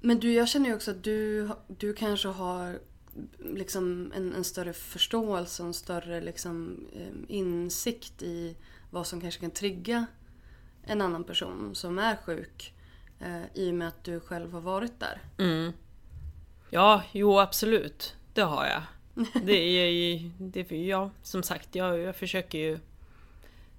Men 0.02 0.20
du, 0.20 0.34
jag 0.34 0.50
känner 0.50 0.70
ju 0.70 0.76
också 0.76 0.92
att 0.92 1.04
du, 1.04 1.50
du 1.68 1.94
kanske 1.94 2.28
har 2.28 2.80
liksom 3.40 4.12
en, 4.16 4.34
en 4.34 4.44
större 4.44 4.74
förståelse 4.74 5.64
och 5.64 5.68
en 5.68 5.74
större 5.74 6.22
liksom, 6.22 6.86
eh, 6.96 7.36
insikt 7.36 8.22
i 8.22 8.56
vad 8.92 9.08
som 9.08 9.22
kanske 9.22 9.42
kan 9.42 9.52
trigga 9.52 10.06
en 10.84 11.02
annan 11.02 11.24
person 11.24 11.76
som 11.76 12.00
är 12.00 12.16
sjuk. 12.16 12.74
Eh, 13.24 13.42
I 13.54 13.72
och 13.72 13.76
med 13.76 13.88
att 13.88 14.04
du 14.04 14.20
själv 14.20 14.52
har 14.52 14.62
varit 14.62 15.00
där. 15.00 15.22
Mm. 15.38 15.74
Ja, 16.70 17.04
jo 17.12 17.40
absolut. 17.40 18.16
Det 18.34 18.42
har 18.42 18.66
jag. 18.66 18.82
Det 19.44 19.54
är, 19.54 20.32
det, 20.38 20.72
ja, 20.72 21.10
som 21.24 21.44
sagt, 21.44 21.76
jag, 21.76 22.00
jag 22.00 22.16
försöker 22.16 22.58
ju 22.58 22.80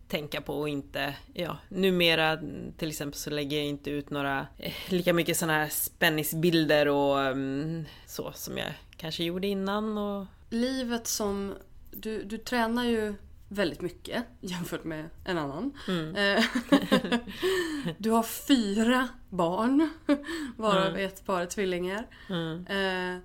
tänka 0.08 0.40
på 0.40 0.60
och 0.60 0.68
inte, 0.68 1.16
ja, 1.32 1.58
numera 1.68 2.38
till 2.76 2.88
exempel 2.88 3.18
så 3.18 3.30
lägger 3.30 3.56
jag 3.56 3.66
inte 3.66 3.90
ut 3.90 4.10
några 4.10 4.46
eh, 4.58 4.72
lika 4.88 5.12
mycket 5.12 5.36
sådana 5.36 5.58
här 5.58 5.68
spänningsbilder 5.68 6.88
och 6.88 7.16
um, 7.16 7.84
så 8.06 8.32
som 8.32 8.58
jag 8.58 8.72
kanske 8.96 9.24
gjorde 9.24 9.46
innan 9.46 9.98
och... 9.98 10.26
Livet 10.50 11.06
som, 11.06 11.54
du, 11.90 12.22
du 12.22 12.38
tränar 12.38 12.84
ju 12.84 13.14
väldigt 13.54 13.80
mycket 13.80 14.24
jämfört 14.40 14.84
med 14.84 15.10
en 15.24 15.38
annan. 15.38 15.72
Mm. 15.88 16.16
Eh, 16.16 16.44
du 17.98 18.10
har 18.10 18.22
fyra 18.22 19.08
barn, 19.30 19.90
varav 20.56 20.86
mm. 20.86 21.06
ett 21.06 21.26
par 21.26 21.46
tvillingar. 21.46 22.06
Mm. 22.28 22.66
Eh, 22.66 23.22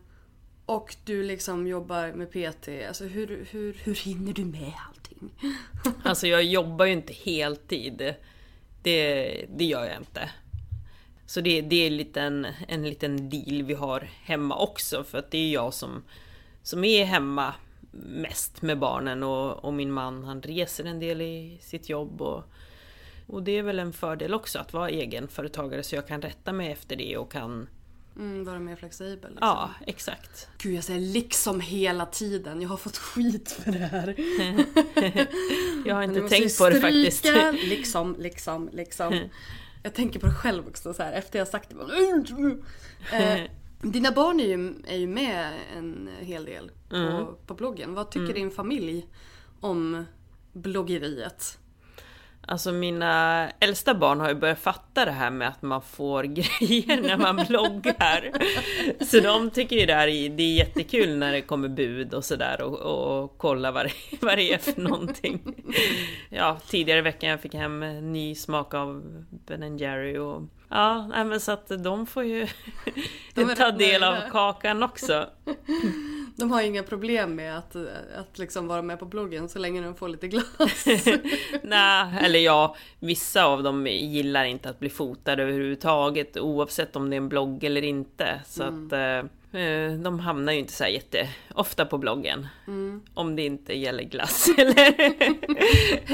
och 0.66 0.96
du 1.06 1.24
liksom 1.24 1.68
jobbar 1.68 2.14
med 2.14 2.32
PT. 2.32 2.88
Alltså 2.88 3.04
hur, 3.04 3.48
hur, 3.52 3.74
hur 3.74 3.96
hinner 3.96 4.34
du 4.34 4.46
med 4.46 4.74
allting? 4.88 5.32
alltså 6.04 6.28
jag 6.28 6.44
jobbar 6.44 6.86
ju 6.86 6.92
inte 6.92 7.14
heltid. 7.14 8.16
Det, 8.84 9.46
det 9.50 9.66
gör 9.66 9.86
jag 9.86 9.98
inte. 9.98 10.30
Så 11.26 11.42
det, 11.42 11.62
det 11.62 11.76
är 11.76 11.90
lite 11.90 12.22
en, 12.22 12.48
en 12.68 12.90
liten 12.90 13.30
deal 13.30 13.64
vi 13.64 13.74
har 13.74 14.10
hemma 14.24 14.58
också 14.58 15.04
för 15.04 15.18
att 15.18 15.32
det 15.32 15.38
är 15.38 15.54
jag 15.54 15.74
som, 15.74 16.04
som 16.64 16.84
är 16.84 17.06
hemma 17.06 17.54
mest 17.92 18.62
med 18.62 18.80
barnen 18.80 19.24
och, 19.24 19.66
och 19.66 19.74
min 19.74 19.92
man 19.92 20.24
han 20.24 20.42
reser 20.42 20.86
en 20.86 21.00
del 21.00 21.22
i 21.22 21.58
sitt 21.62 21.90
jobb 21.90 22.22
och, 22.22 22.44
och 23.28 23.44
det 23.44 23.52
är 23.52 23.64
väl 23.64 23.80
en 23.80 23.94
fördel 23.94 24.34
också 24.34 24.60
att 24.60 24.74
vara 24.74 24.90
egenföretagare 24.90 25.84
så 25.84 25.96
jag 25.96 26.08
kan 26.08 26.22
rätta 26.22 26.54
mig 26.54 26.72
efter 26.72 26.96
det 26.96 27.18
och 27.18 27.32
kan 27.32 27.68
Mm, 28.16 28.44
vara 28.44 28.60
mer 28.60 28.76
flexibel. 28.76 29.32
Liksom. 29.32 29.48
Ja, 29.48 29.70
exakt. 29.88 30.48
Gud, 30.58 30.76
jag 30.76 30.84
säger 30.84 31.00
liksom 31.00 31.62
hela 31.62 32.06
tiden. 32.06 32.62
Jag 32.62 32.70
har 32.70 32.78
fått 32.78 32.98
skit 32.98 33.52
för 33.52 33.72
det 33.72 33.78
här. 33.78 34.16
jag 35.88 35.96
har 35.96 36.04
inte 36.04 36.30
tänkt 36.30 36.58
på 36.58 36.70
det 36.70 36.82
faktiskt. 36.82 37.26
Liksom, 37.64 38.16
liksom, 38.20 38.70
liksom. 38.74 39.20
Jag 39.84 39.94
tänker 39.94 40.20
på 40.20 40.28
det 40.28 40.34
själv 40.34 40.68
också 40.68 40.94
så 40.94 41.04
här 41.04 41.14
efter 41.14 41.40
jag 41.40 41.48
sagt 41.48 41.70
det. 41.70 41.76
Bara, 41.76 41.98
eh, 43.12 43.42
dina 43.82 44.12
barn 44.12 44.40
är 44.40 44.46
ju, 44.46 44.74
är 44.88 44.98
ju 44.98 45.08
med 45.08 45.54
en 45.78 46.10
hel 46.20 46.46
del 46.46 46.72
på, 46.90 46.96
Mm. 46.96 47.26
på 47.46 47.54
bloggen. 47.54 47.94
Vad 47.94 48.12
tycker 48.12 48.34
din 48.34 48.52
familj 48.52 49.08
om 49.60 50.06
bloggeriet? 50.54 51.58
Alltså 52.42 52.72
mina 52.72 53.50
äldsta 53.60 53.94
barn 53.94 54.20
har 54.20 54.30
ju 54.30 54.36
börjat 54.36 54.60
fatta 54.60 55.06
det 55.06 55.12
här 55.12 55.30
med 55.32 55.48
att 55.48 55.62
man 55.62 55.82
får 55.82 56.24
grejer 56.24 57.02
när 57.02 57.18
man 57.18 57.36
bloggar. 57.48 58.32
Så 59.06 59.20
de 59.20 59.50
tycker 59.50 59.76
ju 59.76 59.86
det 59.86 59.94
här 59.94 60.08
är, 60.08 60.30
det 60.30 60.44
är 60.44 60.54
jättekul 60.54 61.18
när 61.18 61.32
det 61.32 61.42
kommer 61.42 61.70
bud 61.70 62.14
och 62.14 62.26
sådär 62.26 62.62
och, 62.62 62.80
och 63.24 63.38
kolla 63.38 63.72
vad 63.72 63.86
det, 63.86 63.92
vad 64.22 64.38
det 64.38 64.54
är 64.54 64.58
för 64.58 64.82
någonting. 64.82 65.64
Ja, 66.30 66.58
tidigare 66.68 67.00
i 67.00 67.02
veckan 67.02 67.30
jag 67.30 67.42
fick 67.42 67.54
hem 67.54 67.80
ny 68.12 68.36
smak 68.36 68.74
av 68.74 69.04
Ben 69.30 69.78
Jerry 69.78 70.18
och 70.18 70.42
Ja, 70.70 71.08
nej, 71.08 71.26
men 71.26 71.40
så 71.40 71.52
att 71.52 71.84
de 71.84 72.06
får 72.06 72.24
ju 72.24 72.48
De 73.34 73.56
ta 73.56 73.72
del 73.72 74.04
av 74.04 74.16
kakan 74.32 74.84
också. 74.84 75.28
De 76.36 76.52
har 76.52 76.62
ju 76.62 76.68
inga 76.68 76.84
problem 76.84 77.36
med 77.36 77.58
att, 77.58 77.76
att 78.16 78.38
liksom 78.38 78.68
vara 78.68 78.82
med 78.82 79.00
på 79.00 79.06
bloggen 79.06 79.50
så 79.50 79.60
länge 79.60 79.82
de 79.82 79.96
får 79.96 80.10
lite 80.10 80.28
glass. 80.28 80.86
Nej, 81.64 82.14
eller 82.22 82.40
ja, 82.40 82.76
vissa 83.00 83.46
av 83.46 83.64
dem 83.64 83.88
gillar 83.88 84.46
inte 84.46 84.70
att 84.70 84.80
bli 84.80 84.90
fotade 84.90 85.44
överhuvudtaget 85.44 86.38
oavsett 86.38 86.96
om 86.96 87.10
det 87.10 87.16
är 87.16 87.18
en 87.18 87.30
blogg 87.30 87.64
eller 87.64 87.82
inte. 87.82 88.42
Så 88.46 88.64
att 88.64 88.94
eh, 88.94 89.00
eh, 89.00 89.24
de 90.04 90.20
hamnar 90.20 90.54
ju 90.54 90.60
inte 90.60 90.74
så 90.74 90.84
här 90.84 90.92
jätteofta 90.92 91.86
på 91.86 91.98
bloggen. 91.98 92.48
Om 93.14 93.36
det 93.36 93.46
inte 93.46 93.74
gäller 93.74 94.04
glass 94.04 94.50
eller, 94.58 94.96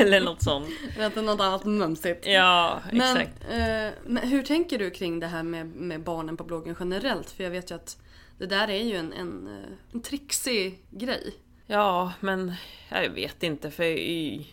eller 0.01 0.21
något 0.21 0.43
sånt. 0.43 0.67
Inte 0.99 1.21
något 1.21 1.39
annat 1.41 1.65
mumsigt. 1.65 2.25
Ja, 2.27 2.79
Men, 2.91 3.17
exakt. 3.17 3.43
eh, 3.51 3.93
men 4.05 4.17
hur 4.17 4.43
tänker 4.43 4.79
du 4.79 4.89
kring 4.89 5.19
det 5.19 5.27
här 5.27 5.43
med, 5.43 5.67
med 5.67 6.01
barnen 6.03 6.37
på 6.37 6.43
bloggen 6.43 6.75
generellt? 6.79 7.31
För 7.31 7.43
jag 7.43 7.51
vet 7.51 7.71
ju 7.71 7.75
att 7.75 7.97
det 8.37 8.45
där 8.45 8.67
är 8.67 8.83
ju 8.83 8.95
en, 8.95 9.13
en, 9.13 9.47
eh, 9.47 9.93
en 9.93 10.01
trixig 10.01 10.79
grej. 10.89 11.33
Ja, 11.67 12.13
men 12.19 12.53
jag 12.89 13.09
vet 13.09 13.43
inte 13.43 13.71
för 13.71 13.97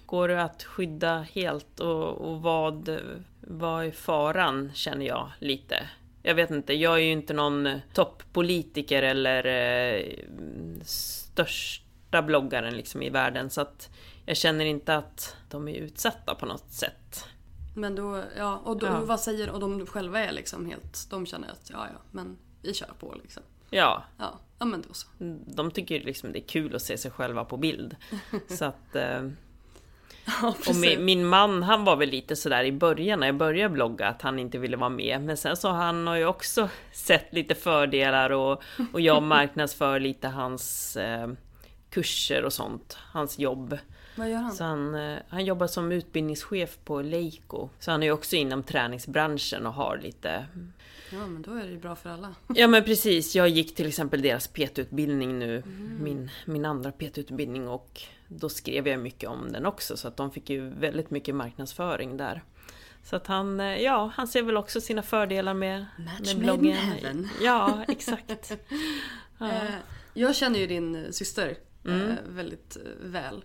går 0.06 0.28
det 0.28 0.42
att 0.42 0.62
skydda 0.62 1.26
helt 1.34 1.80
och, 1.80 2.12
och 2.12 2.42
vad, 2.42 3.00
vad 3.40 3.84
är 3.84 3.90
faran 3.90 4.70
känner 4.74 5.06
jag 5.06 5.30
lite. 5.38 5.88
Jag 6.22 6.34
vet 6.34 6.50
inte, 6.50 6.74
jag 6.74 6.94
är 6.94 6.98
ju 7.02 7.12
inte 7.12 7.34
någon 7.34 7.68
toppolitiker 7.94 9.02
eller 9.02 9.46
eh, 9.46 10.04
största 10.84 12.22
bloggaren 12.22 12.76
liksom 12.76 13.02
i 13.02 13.10
världen 13.10 13.50
så 13.50 13.60
att 13.60 13.90
jag 14.26 14.36
känner 14.36 14.64
inte 14.64 14.96
att 14.96 15.36
de 15.50 15.68
är 15.68 15.74
utsatta 15.74 16.34
på 16.34 16.46
något 16.46 16.70
sätt. 16.72 17.24
Men 17.74 17.94
då, 17.94 18.22
ja, 18.36 18.56
och 18.64 18.78
då, 18.78 18.86
Ja. 18.86 19.00
vad 19.04 19.20
säger, 19.20 19.50
och 19.50 19.60
de 19.60 19.86
själva 19.86 20.20
är 20.20 20.32
liksom 20.32 20.66
helt, 20.66 21.06
de 21.10 21.26
känner 21.26 21.48
att 21.50 21.70
ja 21.72 21.86
ja, 21.92 21.98
men 22.10 22.38
vi 22.62 22.74
kör 22.74 22.90
på 22.98 23.14
liksom. 23.22 23.42
Ja, 23.70 24.04
Ja, 24.18 24.40
ja 24.58 24.64
men 24.66 24.82
då 24.88 24.94
så. 24.94 25.06
de 25.54 25.70
tycker 25.70 26.00
liksom 26.00 26.32
det 26.32 26.38
är 26.38 26.48
kul 26.48 26.76
att 26.76 26.82
se 26.82 26.98
sig 26.98 27.10
själva 27.10 27.44
på 27.44 27.56
bild. 27.56 27.96
Så 28.48 28.64
att... 28.64 28.96
Eh, 28.96 29.28
Ja, 30.42 30.54
Och 30.68 30.76
min, 30.76 31.04
min 31.04 31.26
man 31.26 31.62
han 31.62 31.84
var 31.84 31.96
väl 31.96 32.08
lite 32.08 32.36
sådär 32.36 32.64
i 32.64 32.72
början 32.72 33.20
när 33.20 33.26
jag 33.26 33.36
började 33.36 33.74
blogga 33.74 34.08
att 34.08 34.22
han 34.22 34.38
inte 34.38 34.58
ville 34.58 34.76
vara 34.76 34.90
med. 34.90 35.20
Men 35.20 35.36
sen 35.36 35.56
så 35.56 35.68
han 35.68 36.06
har 36.06 36.16
ju 36.16 36.26
också 36.26 36.68
sett 36.92 37.32
lite 37.34 37.54
fördelar 37.54 38.30
och, 38.30 38.62
och 38.92 39.00
jag 39.00 39.22
marknadsför 39.22 40.00
lite 40.00 40.28
hans 40.28 40.96
eh, 40.96 41.28
kurser 41.90 42.44
och 42.44 42.52
sånt. 42.52 42.98
Hans 43.12 43.38
jobb. 43.38 43.78
Vad 44.16 44.30
gör 44.30 44.36
han? 44.38 44.52
Så 44.52 44.64
han, 44.64 44.94
eh, 44.94 45.18
han 45.28 45.44
jobbar 45.44 45.66
som 45.66 45.92
utbildningschef 45.92 46.78
på 46.84 47.02
Leico. 47.02 47.68
Så 47.78 47.90
han 47.90 48.02
är 48.02 48.06
ju 48.06 48.12
också 48.12 48.36
inom 48.36 48.62
träningsbranschen 48.62 49.66
och 49.66 49.72
har 49.72 50.00
lite... 50.02 50.46
Ja 51.10 51.26
men 51.26 51.42
då 51.42 51.54
är 51.54 51.62
det 51.62 51.70
ju 51.70 51.78
bra 51.78 51.96
för 51.96 52.10
alla. 52.10 52.34
Ja 52.54 52.68
men 52.68 52.84
precis, 52.84 53.34
jag 53.34 53.48
gick 53.48 53.74
till 53.74 53.88
exempel 53.88 54.22
deras 54.22 54.48
PT-utbildning 54.48 55.38
nu. 55.38 55.62
Min, 56.00 56.30
min 56.44 56.64
andra 56.64 56.92
PT-utbildning 56.92 57.68
och 57.68 58.00
då 58.38 58.48
skrev 58.48 58.88
jag 58.88 59.00
mycket 59.00 59.28
om 59.28 59.52
den 59.52 59.66
också 59.66 59.96
så 59.96 60.08
att 60.08 60.16
de 60.16 60.30
fick 60.30 60.50
ju 60.50 60.68
väldigt 60.70 61.10
mycket 61.10 61.34
marknadsföring 61.34 62.16
där. 62.16 62.42
Så 63.04 63.16
att 63.16 63.26
han, 63.26 63.60
eh, 63.60 63.76
ja, 63.82 64.12
han 64.14 64.28
ser 64.28 64.42
väl 64.42 64.56
också 64.56 64.80
sina 64.80 65.02
fördelar 65.02 65.54
med, 65.54 65.86
Match 65.98 66.34
med 66.34 66.38
bloggen. 66.38 66.72
heaven. 66.76 67.28
Ja, 67.42 67.84
exakt. 67.88 68.52
Ja. 69.38 69.48
Eh, 69.48 69.74
jag 70.14 70.36
känner 70.36 70.58
ju 70.58 70.66
din 70.66 70.94
eh, 70.94 71.10
syster 71.10 71.56
Mm. 71.86 72.16
väldigt 72.28 72.76
väl. 73.02 73.44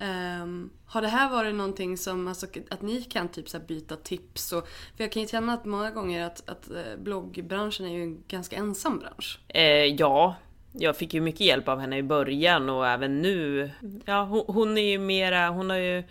Ehm, 0.00 0.70
har 0.86 1.02
det 1.02 1.08
här 1.08 1.30
varit 1.30 1.54
någonting 1.54 1.98
som, 1.98 2.28
alltså, 2.28 2.46
att 2.70 2.82
ni 2.82 3.02
kan 3.02 3.28
typ 3.28 3.48
så 3.48 3.58
byta 3.58 3.96
tips? 3.96 4.52
Och, 4.52 4.68
för 4.96 5.04
jag 5.04 5.12
kan 5.12 5.22
ju 5.22 5.28
känna 5.28 5.52
att 5.52 5.64
många 5.64 5.90
gånger 5.90 6.24
att, 6.26 6.48
att 6.48 6.68
bloggbranschen 6.98 7.86
är 7.86 7.90
ju 7.90 8.02
en 8.02 8.22
ganska 8.28 8.56
ensam 8.56 8.98
bransch. 8.98 9.40
Eh, 9.48 9.64
ja, 9.84 10.36
jag 10.78 10.96
fick 10.96 11.14
ju 11.14 11.20
mycket 11.20 11.40
hjälp 11.40 11.68
av 11.68 11.80
henne 11.80 11.98
i 11.98 12.02
början 12.02 12.70
och 12.70 12.86
även 12.86 13.22
nu. 13.22 13.70
Ja, 14.04 14.24
hon, 14.24 14.44
hon 14.46 14.78
är 14.78 14.90
ju 14.90 14.98
mera, 14.98 15.48
hon 15.48 15.70
har 15.70 15.76
ju 15.76 16.02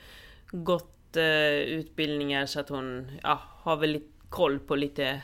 gått 0.51 1.17
eh, 1.17 1.49
utbildningar 1.53 2.45
så 2.45 2.59
att 2.59 2.69
hon 2.69 3.11
ja, 3.23 3.41
har 3.61 3.75
väl 3.77 4.01
koll 4.29 4.59
på 4.59 4.75
lite, 4.75 5.21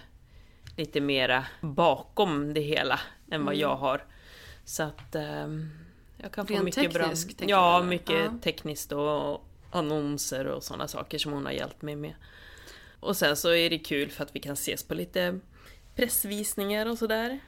lite 0.78 1.02
mera 1.02 1.46
bakom 1.62 2.54
det 2.54 2.62
hela 2.62 3.00
än 3.32 3.46
vad 3.46 3.56
jag 3.56 3.76
har. 3.76 4.04
Så 4.66 4.84
att 4.84 5.16
ehm, 5.16 5.70
jag 6.18 6.32
kan 6.32 6.48
få 6.48 6.54
Rent 6.54 6.64
mycket 6.64 6.94
bra... 6.94 7.14
Ja, 7.40 7.84
mycket 7.84 8.10
Ja. 8.10 8.34
tekniskt 8.44 8.92
och 8.92 9.46
annonser 9.72 10.48
och 10.48 10.64
sådana 10.64 10.88
saker 10.88 11.18
som 11.18 11.32
hon 11.32 11.46
har 11.46 11.54
hjälpt 11.54 11.82
mig 11.82 11.96
med. 11.96 12.14
Och 13.00 13.18
sen 13.18 13.38
så 13.38 13.54
är 13.54 13.70
det 13.70 13.80
kul 13.80 14.10
för 14.10 14.24
att 14.24 14.36
vi 14.36 14.40
kan 14.40 14.54
ses 14.54 14.84
på 14.84 14.94
lite 14.94 15.40
pressvisningar 15.96 16.86
och 16.86 16.98
sådär. 16.98 17.40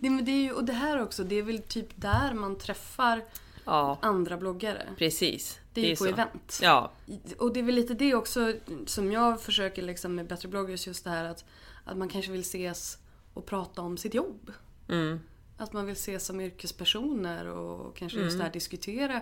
Det, 0.00 0.10
men 0.10 0.24
det 0.24 0.30
är 0.30 0.42
ju, 0.42 0.52
och 0.52 0.64
det 0.64 0.72
här 0.72 1.02
också, 1.02 1.24
det 1.24 1.34
är 1.38 1.42
väl 1.42 1.58
typ 1.58 1.88
där 1.94 2.34
man 2.34 2.58
träffar 2.58 3.24
Ja, 3.64 3.98
andra 4.02 4.36
bloggare. 4.36 4.82
precis. 4.98 5.58
Det 5.74 5.80
är 5.80 5.84
ju 5.88 5.96
på 5.96 6.04
så. 6.04 6.10
event. 6.10 6.58
Ja, 6.62 6.92
Och 7.38 7.52
det 7.52 7.60
är 7.60 7.64
väl 7.64 7.74
lite 7.74 7.94
det 7.94 8.14
också 8.14 8.52
som 8.86 9.12
jag 9.12 9.40
försöker 9.42 9.82
liksom 9.82 10.14
med 10.14 10.26
Bättre 10.26 10.48
bloggers, 10.48 10.86
just 10.86 11.04
det 11.04 11.10
här 11.10 11.24
att, 11.24 11.44
att 11.84 11.96
man 11.96 12.08
kanske 12.08 12.32
vill 12.32 12.40
ses 12.40 12.98
och 13.34 13.46
prata 13.46 13.82
om 13.82 13.96
sitt 13.96 14.14
jobb. 14.14 14.52
mm, 14.88 15.20
Att 15.56 15.72
man 15.72 15.86
vill 15.86 15.92
ses 15.96 16.26
som 16.26 16.40
yrkespersoner 16.40 17.46
och 17.46 17.96
kanske 17.96 18.18
just 18.18 18.26
Mm. 18.34 18.38
det 18.38 18.44
här 18.44 18.52
diskutera 18.52 19.12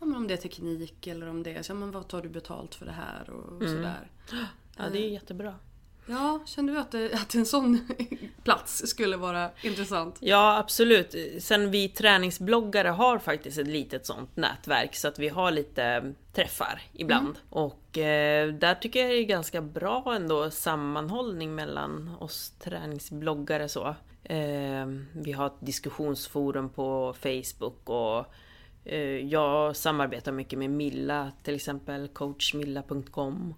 ja, 0.00 0.06
om 0.16 0.28
det 0.28 0.34
är 0.34 0.38
teknik 0.38 1.06
eller 1.06 1.26
om 1.28 1.42
det 1.42 1.54
är 1.54 1.62
så, 1.62 1.70
ja, 1.72 1.76
men 1.76 1.90
vad 1.90 2.08
tar 2.08 2.22
du 2.22 2.28
betalt 2.28 2.74
för 2.74 2.86
det 2.86 2.92
här 2.92 3.30
och, 3.30 3.52
och 3.52 3.62
Mm. 3.62 3.74
sådär. 3.76 4.10
ja 4.76 4.84
det 4.92 4.98
är 4.98 5.08
jättebra. 5.08 5.54
Ja, 6.06 6.40
kände 6.46 6.72
du 6.72 6.78
att, 6.78 6.90
det, 6.90 7.12
att 7.14 7.34
en 7.34 7.46
sån 7.46 7.88
plats 8.48 8.86
skulle 8.86 9.16
vara 9.16 9.50
intressant? 9.62 10.16
Ja, 10.20 10.58
absolut. 10.58 11.14
Sen 11.38 11.70
vi 11.70 11.88
träningsbloggare 11.88 12.88
har 12.88 13.18
faktiskt 13.18 13.58
ett 13.58 13.66
litet 13.66 14.06
sånt 14.06 14.36
nätverk 14.36 14.94
så 14.94 15.08
att 15.08 15.18
vi 15.18 15.28
har 15.28 15.50
lite 15.50 16.14
träffar 16.32 16.82
ibland. 16.92 17.38
Och 17.50 17.98
eh, 17.98 18.48
där 18.52 18.74
tycker 18.74 19.00
jag 19.00 19.10
det 19.10 19.16
är 19.16 19.24
ganska 19.24 19.60
bra 19.60 20.14
ändå 20.16 20.50
sammanhållning 20.50 21.54
mellan 21.54 22.16
oss 22.20 22.52
träningsbloggare 22.58 23.68
så. 23.68 23.94
Eh, 24.24 24.86
vi 25.12 25.32
har 25.32 25.46
ett 25.46 25.60
diskussionsforum 25.60 26.70
på 26.70 27.14
Facebook 27.20 27.80
och 27.84 28.26
eh, 28.84 29.26
jag 29.26 29.76
samarbetar 29.76 30.32
mycket 30.32 30.58
med 30.58 30.70
Milla, 30.70 31.32
till 31.42 31.54
exempel 31.54 32.08
coachmilla.com. 32.08 33.54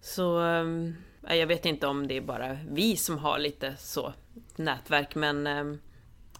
Så 0.00 0.38
ehm, 0.38 0.94
jag 1.28 1.46
vet 1.46 1.66
inte 1.66 1.86
om 1.86 2.06
det 2.08 2.16
är 2.16 2.20
bara 2.20 2.58
vi 2.68 2.96
som 2.96 3.18
har 3.18 3.38
lite 3.38 3.76
så 3.78 4.12
nätverk 4.56 5.14
men 5.14 5.46
ehm, 5.46 5.78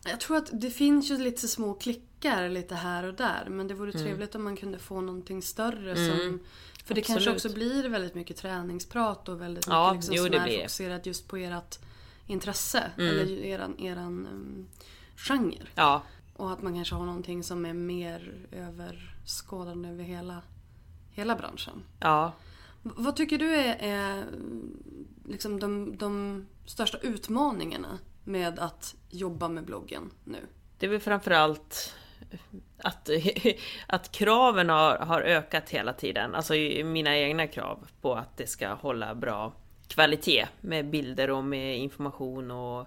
Jag 0.04 0.20
tror 0.20 0.36
att 0.36 0.50
det 0.52 0.70
finns 0.70 1.10
ju 1.10 1.18
lite 1.18 1.48
små 1.48 1.74
klickar 1.74 2.48
lite 2.48 2.74
här 2.74 3.04
och 3.04 3.14
där 3.14 3.46
men 3.50 3.68
det 3.68 3.74
vore 3.74 3.90
Mm. 3.90 4.02
trevligt 4.02 4.34
om 4.34 4.44
man 4.44 4.56
kunde 4.56 4.78
få 4.78 5.00
någonting 5.00 5.42
större 5.42 5.96
som... 5.96 6.40
För 6.84 6.94
det 6.94 7.00
kanske 7.00 7.30
Absolut. 7.30 7.36
också 7.36 7.54
blir 7.54 7.88
väldigt 7.88 8.14
mycket 8.14 8.36
träningsprat 8.36 9.28
och 9.28 9.40
väldigt 9.40 9.66
Ja, 9.66 9.92
mycket 9.94 10.08
liksom 10.10 10.26
jo, 10.26 10.32
som 10.32 10.42
är 10.50 10.56
fokuserat 10.58 11.06
just 11.06 11.28
på 11.28 11.36
ert 11.36 11.78
intresse. 12.26 12.90
Mm. 12.98 13.10
Eller 13.10 13.26
eran, 13.44 13.78
eran 13.78 14.26
um, 14.32 14.68
genre. 15.16 15.66
ja, 15.74 16.02
Och 16.36 16.52
att 16.52 16.62
man 16.62 16.74
kanske 16.74 16.94
har 16.94 17.06
någonting 17.06 17.42
som 17.44 17.66
är 17.66 17.72
mer 17.72 18.46
överskådande 18.52 19.88
över 19.88 20.04
hela, 20.04 20.42
hela 21.10 21.36
branschen. 21.36 21.82
ja, 22.00 22.32
vad 22.82 23.16
tycker 23.16 23.38
du 23.38 23.54
är, 23.54 23.76
är 23.80 24.24
liksom 25.24 25.60
de, 25.60 25.96
de 25.96 26.44
största 26.66 26.98
utmaningarna 26.98 27.98
med 28.24 28.58
att 28.58 28.94
jobba 29.10 29.48
med 29.48 29.64
bloggen 29.64 30.10
nu? 30.24 30.38
Det 30.78 30.86
är 30.86 30.90
väl 30.90 31.00
framförallt 31.00 31.94
att, 32.78 33.10
att 33.86 34.12
kraven 34.12 34.68
har, 34.68 34.98
har 34.98 35.20
ökat 35.20 35.70
hela 35.70 35.92
tiden. 35.92 36.34
Alltså 36.34 36.52
mina 36.84 37.16
egna 37.18 37.46
krav 37.46 37.86
på 38.00 38.14
att 38.14 38.36
det 38.36 38.46
ska 38.46 38.68
hålla 38.68 39.14
bra 39.14 39.52
kvalitet 39.88 40.46
med 40.60 40.90
bilder 40.90 41.30
och 41.30 41.44
med 41.44 41.78
information 41.78 42.50
och 42.50 42.86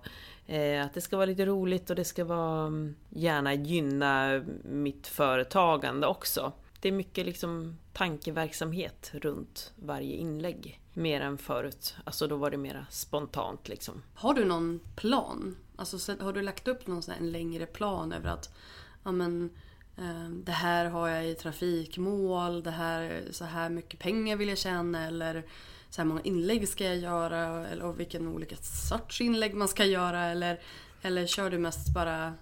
eh, 0.52 0.86
att 0.86 0.94
det 0.94 1.02
ska 1.02 1.18
vara 1.18 1.26
lite 1.26 1.46
roligt 1.46 1.90
och 1.90 1.96
det 1.96 2.06
ska 2.06 2.26
vara 2.26 2.68
mm, 2.68 2.96
gärna 3.10 3.54
gynna 3.54 4.44
mitt 4.64 5.08
företagande 5.08 6.08
också. 6.08 6.52
Det 6.80 6.88
är 6.88 6.92
mycket 6.92 7.26
liksom 7.26 7.78
tankeverksamhet 7.96 9.12
runt 9.14 9.74
varje 9.76 10.16
inlägg. 10.16 10.80
Mer 10.94 11.22
än 11.22 11.38
förut. 11.38 11.96
Alltså 12.04 12.28
då 12.28 12.36
var 12.36 12.52
det 12.52 12.58
mera 12.58 12.86
spontant 12.90 13.68
liksom. 13.68 14.02
Har 14.14 14.34
du 14.34 14.46
någon 14.46 14.80
plan? 14.96 15.56
Alltså 15.76 16.16
har 16.20 16.34
du 16.34 16.42
lagt 16.42 16.68
upp 16.68 16.88
någon 16.88 17.04
sån 17.04 17.14
en 17.14 17.32
längre 17.32 17.66
plan 17.66 18.12
över 18.12 18.30
att 18.30 18.56
ja, 19.04 19.12
men, 19.12 19.50
eh, 19.98 20.30
det 20.30 20.52
här 20.52 20.86
har 20.86 21.10
jag 21.10 21.30
i 21.30 21.36
trafikmål, 21.36 22.64
det 22.64 22.72
här, 22.72 23.24
så 23.32 23.46
här 23.46 23.70
mycket 23.70 24.00
pengar 24.00 24.36
vill 24.36 24.50
jag 24.50 24.58
tjäna 24.58 25.08
eller 25.08 25.44
så 25.90 26.02
här 26.02 26.08
många 26.08 26.22
inlägg 26.22 26.68
ska 26.68 26.84
jag 26.84 26.98
göra 26.98 27.68
eller, 27.68 27.86
och 27.86 28.00
vilken 28.00 28.28
olika 28.28 28.56
sorts 28.56 29.22
inlägg 29.22 29.56
man 29.56 29.68
ska 29.68 29.86
göra 29.86 30.26
eller, 30.26 30.60
eller 31.02 31.28
kör 31.28 31.50
du 31.50 31.58
mest 31.58 31.94
bara 31.94 32.34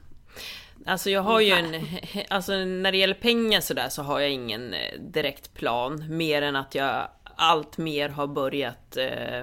Alltså 0.85 1.09
jag 1.09 1.21
har 1.21 1.41
ju 1.41 1.51
en, 1.51 1.85
alltså 2.29 2.51
när 2.53 2.91
det 2.91 2.97
gäller 2.97 3.13
pengar 3.13 3.61
sådär 3.61 3.89
så 3.89 4.01
har 4.01 4.19
jag 4.19 4.31
ingen 4.31 4.73
eh, 4.73 4.99
direkt 4.99 5.53
plan. 5.53 6.17
Mer 6.17 6.41
än 6.41 6.55
att 6.55 6.75
jag 6.75 7.07
allt 7.35 7.77
mer 7.77 8.09
har 8.09 8.27
börjat 8.27 8.97
eh, 8.97 9.39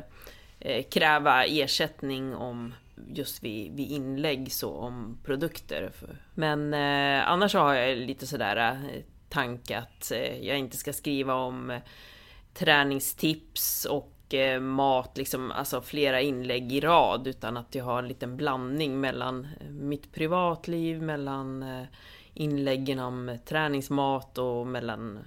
eh, 0.61 0.85
kräva 0.91 1.45
ersättning 1.45 2.35
om 2.35 2.75
just 3.09 3.43
vid, 3.43 3.73
vid 3.77 3.91
inlägg 3.91 4.53
så 4.53 4.71
om 4.71 5.19
produkter. 5.25 5.93
Men 6.35 6.75
eh, 6.75 7.31
annars 7.31 7.55
har 7.55 7.75
jag 7.75 7.99
lite 7.99 8.27
sådär 8.27 8.57
eh, 8.57 9.03
tanke 9.29 9.79
att 9.79 10.11
eh, 10.11 10.47
jag 10.47 10.59
inte 10.59 10.77
ska 10.77 10.93
skriva 10.93 11.35
om 11.35 11.71
eh, 11.71 11.81
träningstips 12.55 13.85
och 13.85 14.20
mycket 14.31 14.63
mat, 14.63 15.17
liksom, 15.17 15.51
alltså 15.51 15.81
flera 15.81 16.21
inlägg 16.21 16.73
i 16.73 16.81
rad 16.81 17.27
utan 17.27 17.57
att 17.57 17.75
jag 17.75 17.85
har 17.85 17.99
en 17.99 18.09
liten 18.09 18.37
blandning 18.37 19.01
mellan 19.01 19.49
eh, 19.61 19.71
mitt 19.71 20.13
privatliv, 20.13 21.03
mellan 21.03 21.63
eh, 21.63 21.87
inläggen 22.35 22.99
om 22.99 23.39
träningsmat 23.45 24.39
och 24.39 24.67
mellan 24.67 25.19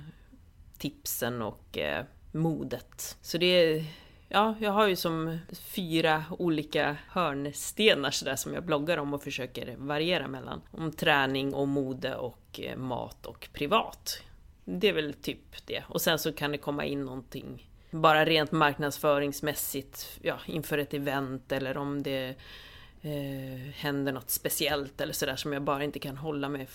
tipsen 0.78 1.42
och 1.42 1.78
eh, 1.78 2.06
modet. 2.32 3.18
Så 3.22 3.38
det 3.38 3.46
är 3.46 3.86
ja, 4.30 4.56
jag 4.60 4.72
har 4.72 4.88
ju 4.88 4.96
som 4.96 5.40
fyra 5.52 6.24
olika 6.40 6.98
hörnstenar 7.10 8.12
sådär 8.12 8.36
som 8.36 8.54
jag 8.54 8.66
bloggar 8.66 8.98
om 8.98 9.14
och 9.14 9.24
försöker 9.24 9.76
variera 9.78 10.28
mellan. 10.28 10.62
Om 10.72 10.92
träning 10.92 11.54
och 11.54 11.68
mode 11.68 12.16
och 12.16 12.60
mat 12.78 13.26
och 13.26 13.50
privat. 13.54 14.22
Det 14.66 14.90
är 14.90 14.94
väl 14.94 15.14
typ 15.14 15.68
det. 15.68 15.84
Och 15.88 16.02
sen 16.02 16.20
så 16.20 16.34
kan 16.34 16.52
det 16.52 16.58
komma 16.58 16.86
in 16.86 17.06
någonting 17.06 17.70
bara 17.94 18.26
rent 18.26 18.52
marknadsföringsmässigt 18.52 20.20
ja, 20.22 20.40
inför 20.46 20.78
ett 20.78 20.94
event 20.94 21.52
eller 21.52 21.78
om 21.78 22.04
det 22.04 22.36
eh, 23.02 23.74
händer 23.76 24.12
något 24.12 24.30
speciellt 24.30 25.02
eller 25.02 25.14
sådär 25.14 25.36
som 25.36 25.54
jag 25.54 25.62
bara 25.62 25.84
inte 25.84 26.00
kan 26.00 26.18
hålla 26.18 26.50
mig 26.50 26.68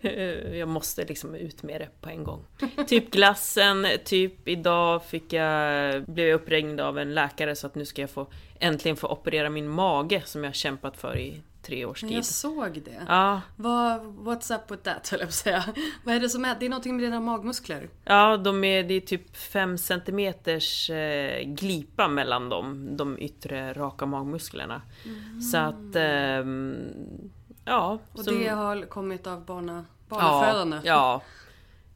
jag 0.52 0.68
måste 0.68 1.04
liksom 1.04 1.34
ut 1.34 1.62
med 1.62 1.80
det 1.80 1.88
på 2.00 2.08
en 2.08 2.24
gång. 2.24 2.44
Typ 2.86 3.10
glassen, 3.10 3.86
typ 4.04 4.48
idag 4.48 5.04
fick 5.04 5.32
jag, 5.32 6.04
blev 6.04 6.28
jag 6.28 6.34
uppringd 6.34 6.80
av 6.80 6.98
en 6.98 7.14
läkare 7.14 7.56
så 7.56 7.66
att 7.66 7.74
nu 7.74 7.84
ska 7.84 8.00
jag 8.00 8.10
få 8.10 8.26
äntligen 8.60 8.96
få 8.96 9.08
operera 9.08 9.50
min 9.50 9.68
mage 9.68 10.22
som 10.24 10.44
jag 10.44 10.54
kämpat 10.54 10.96
för 10.96 11.18
i 11.18 11.42
tre 11.70 11.84
års 11.84 12.00
tid. 12.00 12.12
Jag 12.12 12.24
såg 12.24 12.82
det. 12.84 13.06
Ja. 13.08 13.40
Vad, 13.56 14.00
what's 14.00 14.54
up 14.54 14.70
with 14.70 14.82
that 14.82 15.08
höll 15.08 15.20
jag 15.20 15.28
på 15.28 15.30
att 15.30 15.34
säga. 15.34 15.64
Vad 16.04 16.14
är 16.14 16.20
det 16.20 16.28
som 16.28 16.44
är? 16.44 16.56
Det 16.60 16.66
är 16.66 16.70
någonting 16.70 16.96
med 16.96 17.04
dina 17.04 17.20
magmuskler? 17.20 17.88
Ja, 18.04 18.36
de 18.36 18.64
är, 18.64 18.82
det 18.82 18.94
är 18.94 19.00
typ 19.00 19.36
5 19.36 19.78
centimeters 19.78 20.90
eh, 20.90 21.42
glipa 21.44 22.08
mellan 22.08 22.48
dem, 22.48 22.96
de 22.96 23.18
yttre 23.18 23.72
raka 23.72 24.06
magmusklerna. 24.06 24.82
Mm. 25.04 25.40
Så 25.40 25.56
att 25.56 25.96
eh, 25.96 26.44
Ja. 27.64 27.98
Och 28.12 28.24
som... 28.24 28.38
det 28.38 28.48
har 28.48 28.82
kommit 28.82 29.26
av 29.26 29.44
barna, 29.44 29.84
barnafödande? 30.08 30.76
Ja, 30.76 30.82
ja. 30.84 31.22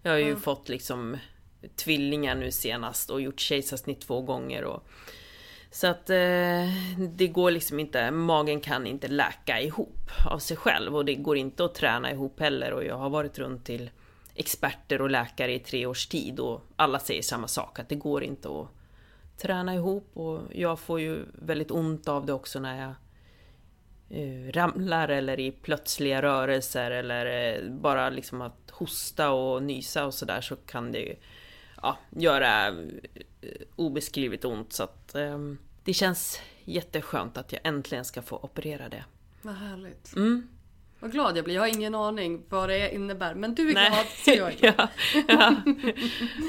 Jag 0.02 0.10
har 0.10 0.18
ju 0.18 0.28
mm. 0.28 0.40
fått 0.40 0.68
liksom 0.68 1.16
tvillingar 1.76 2.34
nu 2.34 2.50
senast 2.50 3.10
och 3.10 3.20
gjort 3.20 3.40
kejsarsnitt 3.40 4.00
två 4.00 4.22
gånger. 4.22 4.64
Och... 4.64 4.88
Så 5.74 5.86
att 5.86 6.10
eh, 6.10 6.68
det 6.98 7.28
går 7.28 7.50
liksom 7.50 7.80
inte, 7.80 8.10
magen 8.10 8.60
kan 8.60 8.86
inte 8.86 9.08
läka 9.08 9.60
ihop 9.60 10.10
av 10.26 10.38
sig 10.38 10.56
själv 10.56 10.96
och 10.96 11.04
det 11.04 11.14
går 11.14 11.36
inte 11.36 11.64
att 11.64 11.74
träna 11.74 12.12
ihop 12.12 12.40
heller. 12.40 12.72
Och 12.72 12.84
jag 12.84 12.98
har 12.98 13.10
varit 13.10 13.38
runt 13.38 13.64
till 13.64 13.90
experter 14.34 15.00
och 15.00 15.10
läkare 15.10 15.54
i 15.54 15.58
tre 15.58 15.86
års 15.86 16.06
tid 16.06 16.40
och 16.40 16.60
alla 16.76 16.98
säger 16.98 17.22
samma 17.22 17.48
sak 17.48 17.78
att 17.78 17.88
det 17.88 17.94
går 17.94 18.24
inte 18.24 18.48
att 18.48 18.68
träna 19.42 19.74
ihop. 19.74 20.10
Och 20.14 20.40
jag 20.52 20.78
får 20.78 21.00
ju 21.00 21.18
väldigt 21.32 21.70
ont 21.70 22.08
av 22.08 22.26
det 22.26 22.32
också 22.32 22.60
när 22.60 22.80
jag 22.80 22.94
Eh, 24.10 24.52
ramlar 24.52 25.08
eller 25.08 25.40
i 25.40 25.52
plötsliga 25.52 26.22
rörelser 26.22 26.90
eller 26.90 27.26
eh, 27.26 27.70
bara 27.70 28.10
liksom 28.10 28.42
att 28.42 28.70
hosta 28.70 29.30
och 29.30 29.62
nysa 29.62 30.06
och 30.06 30.14
sådär 30.14 30.40
så 30.40 30.56
kan 30.56 30.92
det 30.92 30.98
ju 30.98 31.14
ja, 31.84 31.98
göra 32.10 32.68
eh, 32.68 32.74
obeskrivligt 33.76 34.44
ont. 34.44 34.72
Så 34.72 34.82
att 34.82 35.12
um, 35.14 35.58
det 35.84 35.94
känns 35.94 36.40
jätteskönt 36.64 37.36
att 37.38 37.52
jag 37.52 37.60
äntligen 37.64 38.04
ska 38.04 38.22
få 38.22 38.36
operera 38.36 38.88
det. 38.88 39.04
Vad 39.42 39.54
härligt. 39.54 40.16
Mm. 40.16 40.48
Vad 41.00 41.12
glad 41.12 41.36
jag 41.36 41.44
blir. 41.44 41.54
Jag 41.54 41.62
har 41.62 41.68
ingen 41.68 41.94
aning 41.94 42.42
vad 42.48 42.68
det 42.68 42.94
innebär. 42.94 43.34
Men 43.34 43.54
du 43.54 43.70
är 43.70 43.74
Nej. 43.74 43.90
glad 43.90 44.06
så 44.06 44.30
jag 44.30 44.52
är 44.52 44.56
glad. 44.60 44.74
ja, 44.78 44.88
ja. 45.28 45.56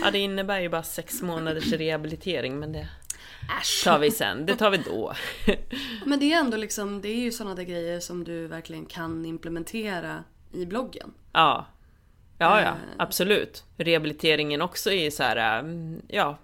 ja, 0.04 0.12
det 0.12 0.20
innebär 0.20 0.60
ju 0.60 0.70
bara 0.70 0.84
sex 0.84 1.22
månaders 1.22 1.74
rehabilitering 1.74 2.60
men 2.60 2.72
det 2.72 2.88
Äsch. 3.62 3.84
tar 3.84 4.00
vi 4.00 4.12
sen. 4.12 4.46
Det 4.46 4.56
tar 4.56 4.70
vi 4.72 4.78
då. 4.78 5.14
Men 6.06 6.20
det 6.20 6.34
är 6.34 6.40
ändå 6.40 6.58
liksom, 6.58 7.02
det 7.02 7.08
är 7.10 7.20
ju 7.20 7.32
sådana 7.32 7.56
där 7.56 7.64
grejer 7.64 8.00
som 8.00 8.24
du 8.24 8.48
verkligen 8.48 8.86
kan 8.86 9.26
implementera 9.26 10.24
i 10.52 10.66
bloggen. 10.66 11.14
Ja. 11.32 11.66
Ja, 12.38 12.62
ja, 12.62 12.68
eh. 12.68 12.76
absolut. 12.98 13.64
Rehabiliteringen 13.78 14.62
också 14.62 14.92
är 14.92 15.10
så 15.10 15.24
här, 15.24 15.60
mm, 15.60 16.02
ja, 16.08 16.38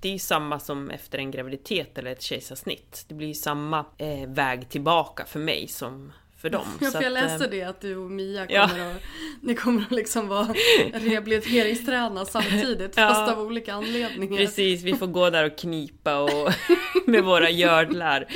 det 0.00 0.14
är 0.14 0.18
samma 0.18 0.58
som 0.58 0.90
efter 0.90 1.18
en 1.18 1.30
graviditet 1.30 1.98
eller 1.98 2.12
ett 2.12 2.22
kejsarsnitt. 2.22 3.04
Det 3.08 3.14
blir 3.14 3.34
samma 3.34 3.84
eh, 3.98 4.28
väg 4.28 4.68
tillbaka 4.68 5.24
för 5.24 5.38
mig 5.38 5.68
som 5.68 6.12
för 6.36 6.50
dem. 6.50 6.66
Ja, 6.80 6.90
för 6.90 7.02
jag 7.02 7.12
läste 7.12 7.44
att, 7.44 7.50
det 7.50 7.62
att 7.62 7.80
du 7.80 7.96
och 7.96 8.10
Mia 8.10 8.46
kommer 8.46 8.78
ja. 8.78 8.90
att, 8.90 9.02
ni 9.40 9.54
kommer 9.54 9.82
att 9.82 9.90
liksom 9.90 10.28
vara 10.28 10.54
rehabiliteringsträna 10.92 12.24
samtidigt 12.24 12.96
ja. 12.96 13.08
fast 13.08 13.32
av 13.32 13.40
olika 13.40 13.74
anledningar. 13.74 14.36
Precis, 14.36 14.82
vi 14.82 14.94
får 14.94 15.06
gå 15.06 15.30
där 15.30 15.44
och 15.44 15.58
knipa 15.58 16.18
och 16.18 16.52
med 17.06 17.24
våra 17.24 17.50
gördlar. 17.50 18.26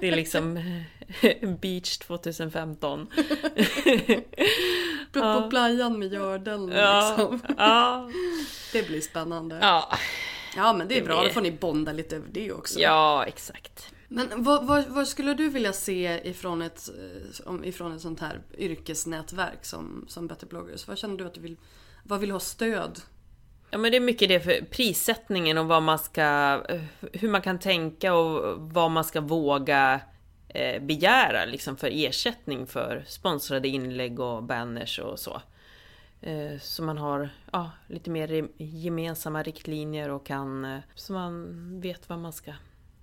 Det 0.00 0.08
är 0.08 0.16
liksom 0.16 0.60
Beach 1.60 1.98
2015. 1.98 3.06
På 5.34 5.44
ja. 5.44 5.50
playan 5.50 5.98
med 5.98 6.12
gördeln 6.12 6.66
liksom. 6.66 7.40
Ja. 7.56 8.10
Det 8.72 8.86
blir 8.86 9.00
spännande. 9.00 9.58
Ja. 9.60 9.98
Ja 10.56 10.72
men 10.72 10.88
det 10.88 10.98
är 10.98 11.04
bra, 11.04 11.22
då 11.22 11.28
får 11.28 11.40
ni 11.40 11.52
bonda 11.52 11.92
lite 11.92 12.16
över 12.16 12.28
det 12.32 12.52
också. 12.52 12.80
Ja, 12.80 13.24
exakt. 13.26 13.92
Men 14.08 14.42
vad, 14.42 14.66
vad, 14.66 14.84
vad, 14.88 15.08
skulle 15.08 15.34
du 15.34 15.48
vilja 15.48 15.72
se 15.72 16.20
ifrån 16.24 16.62
ett, 16.62 16.88
eh, 17.46 17.68
ifrån 17.68 17.92
ett 17.92 18.00
sånt 18.00 18.20
här 18.20 18.40
yrkesnätverk 18.58 19.64
som, 19.64 20.04
som 20.08 20.26
Better 20.26 20.46
bloggers? 20.46 20.88
Vad 20.88 20.98
känner 20.98 21.16
du 21.16 21.26
att 21.26 21.34
du 21.34 21.40
vill, 21.40 21.56
vad 22.02 22.20
vill 22.20 22.30
ha 22.30 22.40
stöd? 22.40 23.00
Ja 23.70 23.78
men 23.78 23.90
det 23.90 23.96
är 23.96 24.00
mycket 24.00 24.28
det 24.28 24.40
för 24.40 24.64
prissättningen 24.70 25.58
och 25.58 25.66
vad 25.66 25.82
man 25.82 25.98
ska, 25.98 26.22
eh, 26.68 26.80
hur 27.12 27.28
man 27.28 27.42
kan 27.42 27.58
tänka 27.58 28.14
och 28.14 28.60
vad 28.60 28.90
man 28.90 29.04
ska 29.04 29.20
våga 29.20 30.00
eh, 30.48 30.82
begära 30.82 31.44
liksom 31.44 31.76
för 31.76 31.90
ersättning 31.92 32.66
för 32.66 33.04
sponsrade 33.06 33.68
inlägg 33.68 34.20
och 34.20 34.42
banners 34.42 34.98
och 34.98 35.18
så. 35.18 35.42
Eh, 36.20 36.58
så 36.60 36.82
man 36.82 36.98
har 36.98 37.28
ja, 37.52 37.70
lite 37.86 38.10
mer 38.10 38.48
gemensamma 38.56 39.42
riktlinjer 39.42 40.10
och 40.10 40.26
kan, 40.26 40.64
eh, 40.64 40.80
så 40.94 41.12
man 41.12 41.80
vet 41.80 42.08
vad 42.08 42.18
man 42.18 42.32
ska 42.32 42.52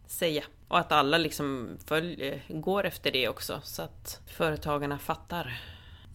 säga. 0.08 0.44
Och 0.68 0.80
att 0.80 0.92
alla 0.92 1.18
liksom 1.18 1.78
följ, 1.86 2.44
går 2.50 2.86
efter 2.86 3.12
det 3.12 3.30
också 3.30 3.62
så 3.64 3.82
att 3.82 4.22
företagarna 4.28 5.00
fattar. 5.00 5.62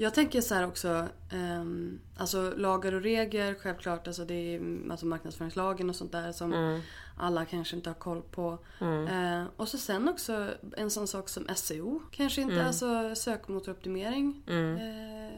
Jag 0.01 0.15
tänker 0.15 0.41
så 0.41 0.55
här 0.55 0.67
också, 0.67 1.09
um, 1.33 2.01
alltså 2.17 2.53
lagar 2.57 2.93
och 2.93 3.03
regler 3.03 3.55
självklart, 3.55 4.07
alltså 4.07 4.25
det 4.25 4.35
är 4.35 4.61
alltså 4.91 5.07
marknadsföringslagen 5.07 5.91
och 5.91 5.97
sånt 5.97 6.13
där 6.13 6.33
som 6.33 6.53
mm. 6.53 6.81
alla 7.17 7.45
kanske 7.45 7.77
inte 7.77 7.91
har 7.91 7.95
koll 7.95 8.23
på. 8.23 8.59
Mm. 8.81 9.09
Uh, 9.09 9.47
och 9.57 9.69
så 9.69 9.79
sen 9.79 10.09
också 10.09 10.49
en 10.77 10.91
sån 10.91 11.09
sak 11.09 11.29
som 11.29 11.47
SEO, 11.55 12.03
kanske 12.11 12.41
inte, 12.41 12.55
mm. 12.55 12.67
alltså 12.67 13.15
sökmotoroptimering. 13.15 14.43
Uh, 14.51 15.31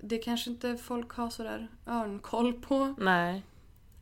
det 0.00 0.18
kanske 0.18 0.50
inte 0.50 0.76
folk 0.76 1.10
har 1.10 1.30
sådär 1.30 1.68
örnkoll 1.86 2.52
på. 2.52 2.94
Nej. 2.98 3.42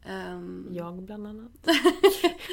Um... 0.09 0.69
Jag 0.71 1.03
bland 1.03 1.27
annat. 1.27 1.53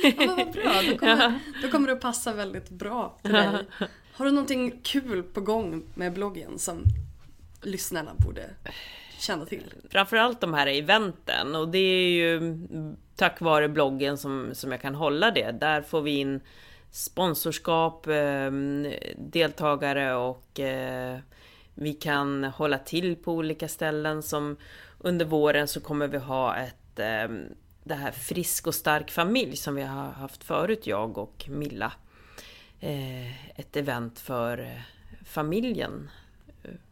ja, 0.04 0.36
vad 0.38 0.52
bra, 0.52 0.82
då 0.92 0.98
kommer, 0.98 1.40
då 1.62 1.70
kommer 1.70 1.88
det 1.88 1.94
att 1.94 2.02
passa 2.02 2.34
väldigt 2.34 2.70
bra 2.70 3.18
till 3.22 3.34
dig. 3.34 3.68
Har 4.14 4.26
du 4.26 4.32
någonting 4.32 4.80
kul 4.84 5.24
på 5.24 5.42
gång 5.42 5.84
med 5.96 6.14
bloggen 6.14 6.60
som 6.60 6.84
lyssnarna 7.62 8.12
borde 8.18 8.50
känna 9.20 9.46
till? 9.46 9.74
Framförallt 9.90 10.42
de 10.42 10.54
här 10.54 10.68
eventen 10.68 11.56
och 11.56 11.70
det 11.70 11.78
är 11.78 12.10
ju 12.10 12.56
tack 13.16 13.42
vare 13.42 13.70
bloggen 13.70 14.18
som, 14.18 14.50
som 14.54 14.72
jag 14.72 14.82
kan 14.82 14.96
hålla 14.96 15.32
det. 15.32 15.52
Där 15.52 15.82
får 15.82 16.02
vi 16.02 16.12
in 16.12 16.42
sponsorskap, 16.92 18.08
eh, 18.08 18.52
deltagare 19.18 20.16
och 20.16 20.60
eh, 20.60 21.20
vi 21.74 21.94
kan 21.94 22.44
hålla 22.44 22.78
till 22.78 23.16
på 23.16 23.34
olika 23.34 23.68
ställen 23.68 24.24
som 24.24 24.58
under 25.00 25.26
våren 25.26 25.68
så 25.68 25.80
kommer 25.80 26.08
vi 26.08 26.18
ha 26.18 26.56
ett 26.56 27.00
eh, 27.00 27.28
det 27.84 27.96
här 27.96 28.12
frisk 28.12 28.68
och 28.68 28.76
stark 28.76 29.12
familj 29.12 29.56
som 29.56 29.76
vi 29.76 29.82
har 29.82 30.12
haft 30.12 30.44
förut, 30.44 30.88
jag 30.88 31.18
och 31.18 31.46
Milla. 31.50 31.92
Eh, 32.80 33.60
ett 33.60 33.76
event 33.76 34.20
för 34.20 34.60
eh, 34.60 34.82
familjen. 35.26 36.10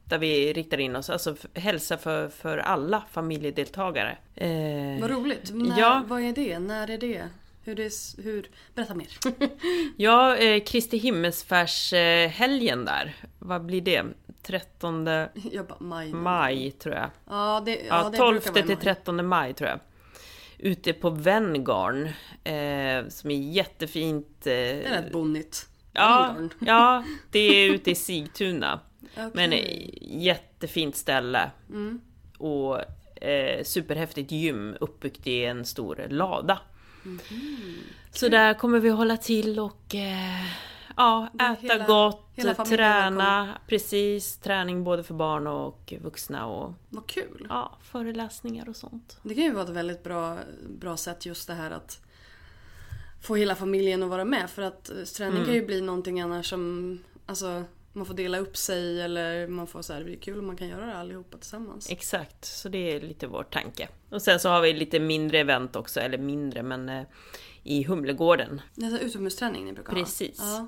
Där 0.10 0.18
vi 0.18 0.54
riktar 0.54 0.78
in 0.78 0.96
oss, 0.96 1.10
alltså 1.10 1.36
hälsa 1.54 1.98
för, 1.98 2.30
för 2.30 2.58
alla 2.58 3.04
familjedeltagare. 3.12 4.18
Eh, 4.36 5.02
vad 5.02 5.12
roligt! 5.12 5.52
När, 5.54 5.80
ja. 5.80 6.04
Vad 6.08 6.22
är 6.22 6.34
det? 6.34 6.60
När 6.60 6.90
är 6.90 6.98
det? 6.98 7.24
Hur 7.64 7.76
det, 7.76 7.92
hur, 8.24 8.50
berätta 8.76 8.96
mer. 8.96 9.08
ja, 9.98 10.36
eh, 10.36 10.64
Kristi 10.64 10.98
himmelsfärdshelgen 10.98 12.86
där. 12.86 13.16
Vad 13.40 13.66
blir 13.66 13.82
det? 13.82 14.06
13 14.42 15.08
jag 15.52 15.68
bara, 15.68 15.80
maj, 15.80 16.14
maj 16.14 16.72
tror 16.72 16.96
jag. 16.96 17.10
Ja, 17.30 17.62
det, 17.66 17.76
ja, 17.76 17.86
ja, 17.90 18.10
det 18.10 18.18
12 18.18 18.40
till 18.40 18.78
13 18.78 19.28
maj 19.28 19.54
tror 19.54 19.70
jag. 19.70 19.80
Ute 20.58 20.94
på 20.94 21.10
Venngarn. 21.10 22.06
Eh, 22.44 23.10
som 23.10 23.32
är 23.32 23.52
jättefint. 23.52 24.38
Eh, 24.40 24.44
det 24.52 24.84
är 24.86 25.02
rätt 25.02 25.12
bonnigt. 25.12 25.68
Ja, 25.92 26.36
ja, 26.60 27.04
det 27.32 27.40
är 27.40 27.70
ute 27.74 27.92
i 27.92 27.96
Sigtuna. 27.96 28.80
Okay. 29.14 29.32
Men 29.34 29.60
jättefint 30.24 30.96
ställe. 30.96 31.52
Mm. 31.70 32.02
Och 32.38 32.80
eh, 33.24 33.64
superhäftigt 33.64 34.32
gym 34.32 34.76
uppbyggt 34.80 35.28
i 35.28 35.46
en 35.46 35.66
stor 35.66 36.06
lada. 36.10 36.60
Mm 37.06 37.18
-hmm. 37.18 37.78
Så 38.12 38.30
där 38.30 38.54
kommer 38.54 38.80
vi 38.80 38.90
hålla 38.90 39.18
till 39.18 39.60
och 39.60 39.96
eh, 39.96 40.46
ja, 40.98 41.30
äta 41.36 41.58
hela, 41.62 41.86
gott, 41.86 42.30
hela 42.36 42.54
träna. 42.54 43.58
Precis, 43.68 44.38
träning 44.38 44.84
både 44.84 45.04
för 45.04 45.14
barn 45.14 45.48
och 45.48 45.94
vuxna. 46.02 46.46
Och, 46.46 46.74
Vad 46.90 47.08
kul! 47.08 47.48
Ja, 47.50 47.78
föreläsningar 47.82 48.70
och 48.70 48.76
sånt. 48.76 49.20
Det 49.24 49.36
kan 49.36 49.44
ju 49.44 49.52
vara 49.52 49.64
ett 49.64 49.70
väldigt 49.70 50.04
bra, 50.04 50.38
bra 50.70 50.98
sätt 50.98 51.26
just 51.26 51.48
det 51.48 51.54
här 51.54 51.72
att 51.72 52.04
få 53.22 53.36
hela 53.36 53.56
familjen 53.56 54.04
att 54.04 54.10
vara 54.10 54.26
med. 54.26 54.50
För 54.50 54.62
att 54.62 54.92
träning 55.18 55.36
mm. 55.36 55.46
kan 55.46 55.56
ju 55.56 55.66
bli 55.66 55.82
någonting 55.82 56.22
annars 56.22 56.50
som 56.50 57.00
alltså, 57.26 57.64
man 57.98 58.06
får 58.06 58.14
dela 58.14 58.38
upp 58.38 58.58
sig 58.58 59.02
eller 59.02 59.48
man 59.48 59.68
får 59.68 59.82
så 59.82 59.94
här, 59.94 60.00
det 60.00 60.06
blir 60.06 60.18
kul 60.18 60.40
om 60.40 60.48
man 60.48 60.58
kan 60.58 60.68
göra 60.68 60.86
det 60.86 60.96
allihopa 60.96 61.38
tillsammans. 61.38 61.92
Exakt, 61.92 62.46
så 62.46 62.70
det 62.70 62.92
är 62.92 63.02
lite 63.02 63.28
vår 63.28 63.44
tanke. 63.44 63.90
Och 64.10 64.22
sen 64.22 64.40
så 64.40 64.50
har 64.50 64.62
vi 64.62 64.74
lite 64.74 65.00
mindre 65.00 65.40
event 65.40 65.76
också, 65.76 66.00
eller 66.00 66.18
mindre 66.18 66.64
men 66.64 66.90
eh, 66.90 67.04
i 67.64 67.84
Humlegården. 67.84 68.62
Det 68.76 68.86
är 68.86 69.00
utomhusträning 69.00 69.66
ni 69.66 69.74
brukar 69.74 69.94
Precis. 69.94 70.40
ha? 70.40 70.48
Ja. 70.48 70.68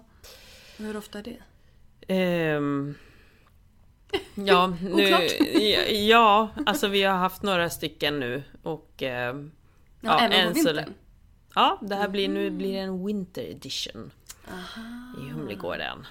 Hur 0.78 0.98
ofta 0.98 1.20
är 1.20 1.24
det? 1.24 2.56
Um, 2.58 2.96
ja, 4.36 4.74
nu, 4.82 5.28
ja, 5.90 6.50
alltså 6.66 6.88
vi 6.88 7.04
har 7.04 7.18
haft 7.18 7.44
några 7.44 7.70
stycken 7.70 8.20
nu 8.20 8.44
och... 8.64 8.94
Uh, 9.02 9.08
ja, 9.08 9.42
ja 10.02 10.20
även 10.20 10.48
på 10.48 10.54
vintern? 10.54 10.94
Ja, 11.56 11.80
det 11.82 11.96
här 11.96 12.10
blir, 12.10 12.30
nu 12.30 12.50
blir 12.50 12.74
det 12.74 12.80
en 12.80 13.06
winter 13.06 13.42
edition. 13.42 14.12
Aha. 14.52 14.82
I 15.18 15.32
Humlegården. 15.32 16.06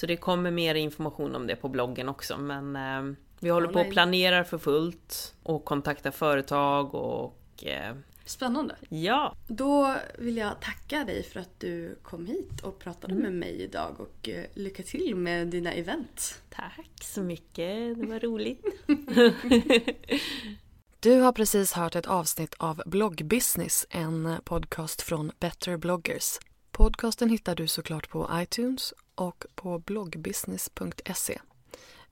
Så 0.00 0.06
det 0.06 0.16
kommer 0.16 0.50
mer 0.50 0.74
information 0.74 1.34
om 1.34 1.46
det 1.46 1.56
på 1.56 1.68
bloggen 1.68 2.08
också 2.08 2.38
men 2.38 2.76
eh, 2.76 3.16
vi 3.40 3.50
håller 3.50 3.68
på 3.68 3.80
och 3.80 3.90
planerar 3.90 4.44
för 4.44 4.58
fullt 4.58 5.34
och 5.42 5.64
kontaktar 5.64 6.10
företag 6.10 6.94
och 6.94 7.64
eh, 7.64 7.94
Spännande! 8.24 8.76
Ja! 8.88 9.34
Då 9.48 9.96
vill 10.18 10.36
jag 10.36 10.60
tacka 10.60 11.04
dig 11.04 11.22
för 11.22 11.40
att 11.40 11.60
du 11.60 11.98
kom 12.02 12.26
hit 12.26 12.60
och 12.62 12.78
pratade 12.78 13.12
mm. 13.12 13.22
med 13.22 13.32
mig 13.32 13.62
idag 13.62 14.00
och 14.00 14.28
eh, 14.28 14.44
lycka 14.54 14.82
till 14.82 15.16
med 15.16 15.48
dina 15.48 15.72
event. 15.72 16.42
Tack 16.50 16.90
så 17.02 17.22
mycket, 17.22 17.98
det 17.98 18.06
var 18.06 18.20
roligt. 18.20 18.64
du 21.00 21.20
har 21.20 21.32
precis 21.32 21.72
hört 21.72 21.96
ett 21.96 22.06
avsnitt 22.06 22.54
av 22.58 22.82
Bloggbusiness, 22.86 23.86
en 23.90 24.36
podcast 24.44 25.02
från 25.02 25.32
Better 25.40 25.76
bloggers. 25.76 26.38
Podcasten 26.72 27.30
hittar 27.30 27.54
du 27.54 27.68
såklart 27.68 28.08
på 28.08 28.30
iTunes 28.32 28.94
och 29.14 29.44
på 29.54 29.78
bloggbusiness.se. 29.78 31.38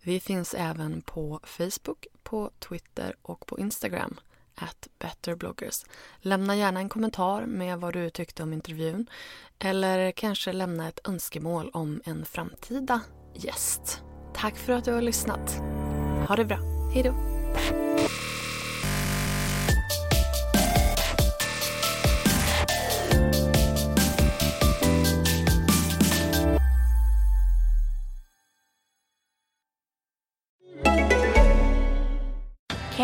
Vi 0.03 0.21
finns 0.21 0.55
även 0.55 1.03
på 1.03 1.41
Facebook, 1.45 2.07
på 2.23 2.51
Twitter 2.59 3.17
och 3.23 3.47
på 3.47 3.59
Instagram 3.59 4.21
at 4.55 4.89
betterbloggers. 4.99 5.85
Lämna 6.21 6.57
gärna 6.57 6.81
en 6.81 6.89
kommentar 6.89 7.47
med 7.47 7.81
vad 7.81 7.93
du 7.93 8.11
tyckte 8.11 8.43
om 8.43 8.53
intervjun 8.53 9.07
eller 9.59 10.13
kanske 10.13 10.53
lämna 10.53 10.89
ett 10.89 11.09
önskemål 11.09 11.71
om 11.73 12.01
en 12.05 12.25
framtida 12.25 13.01
gäst. 13.35 14.03
Tack 14.35 14.57
för 14.57 14.73
att 14.73 14.85
du 14.85 14.93
har 14.93 15.03
lyssnat. 15.03 15.57
Ha 16.29 16.37
det 16.37 16.45
bra. 16.45 16.59
Hej 16.95 17.03
då! 17.03 17.15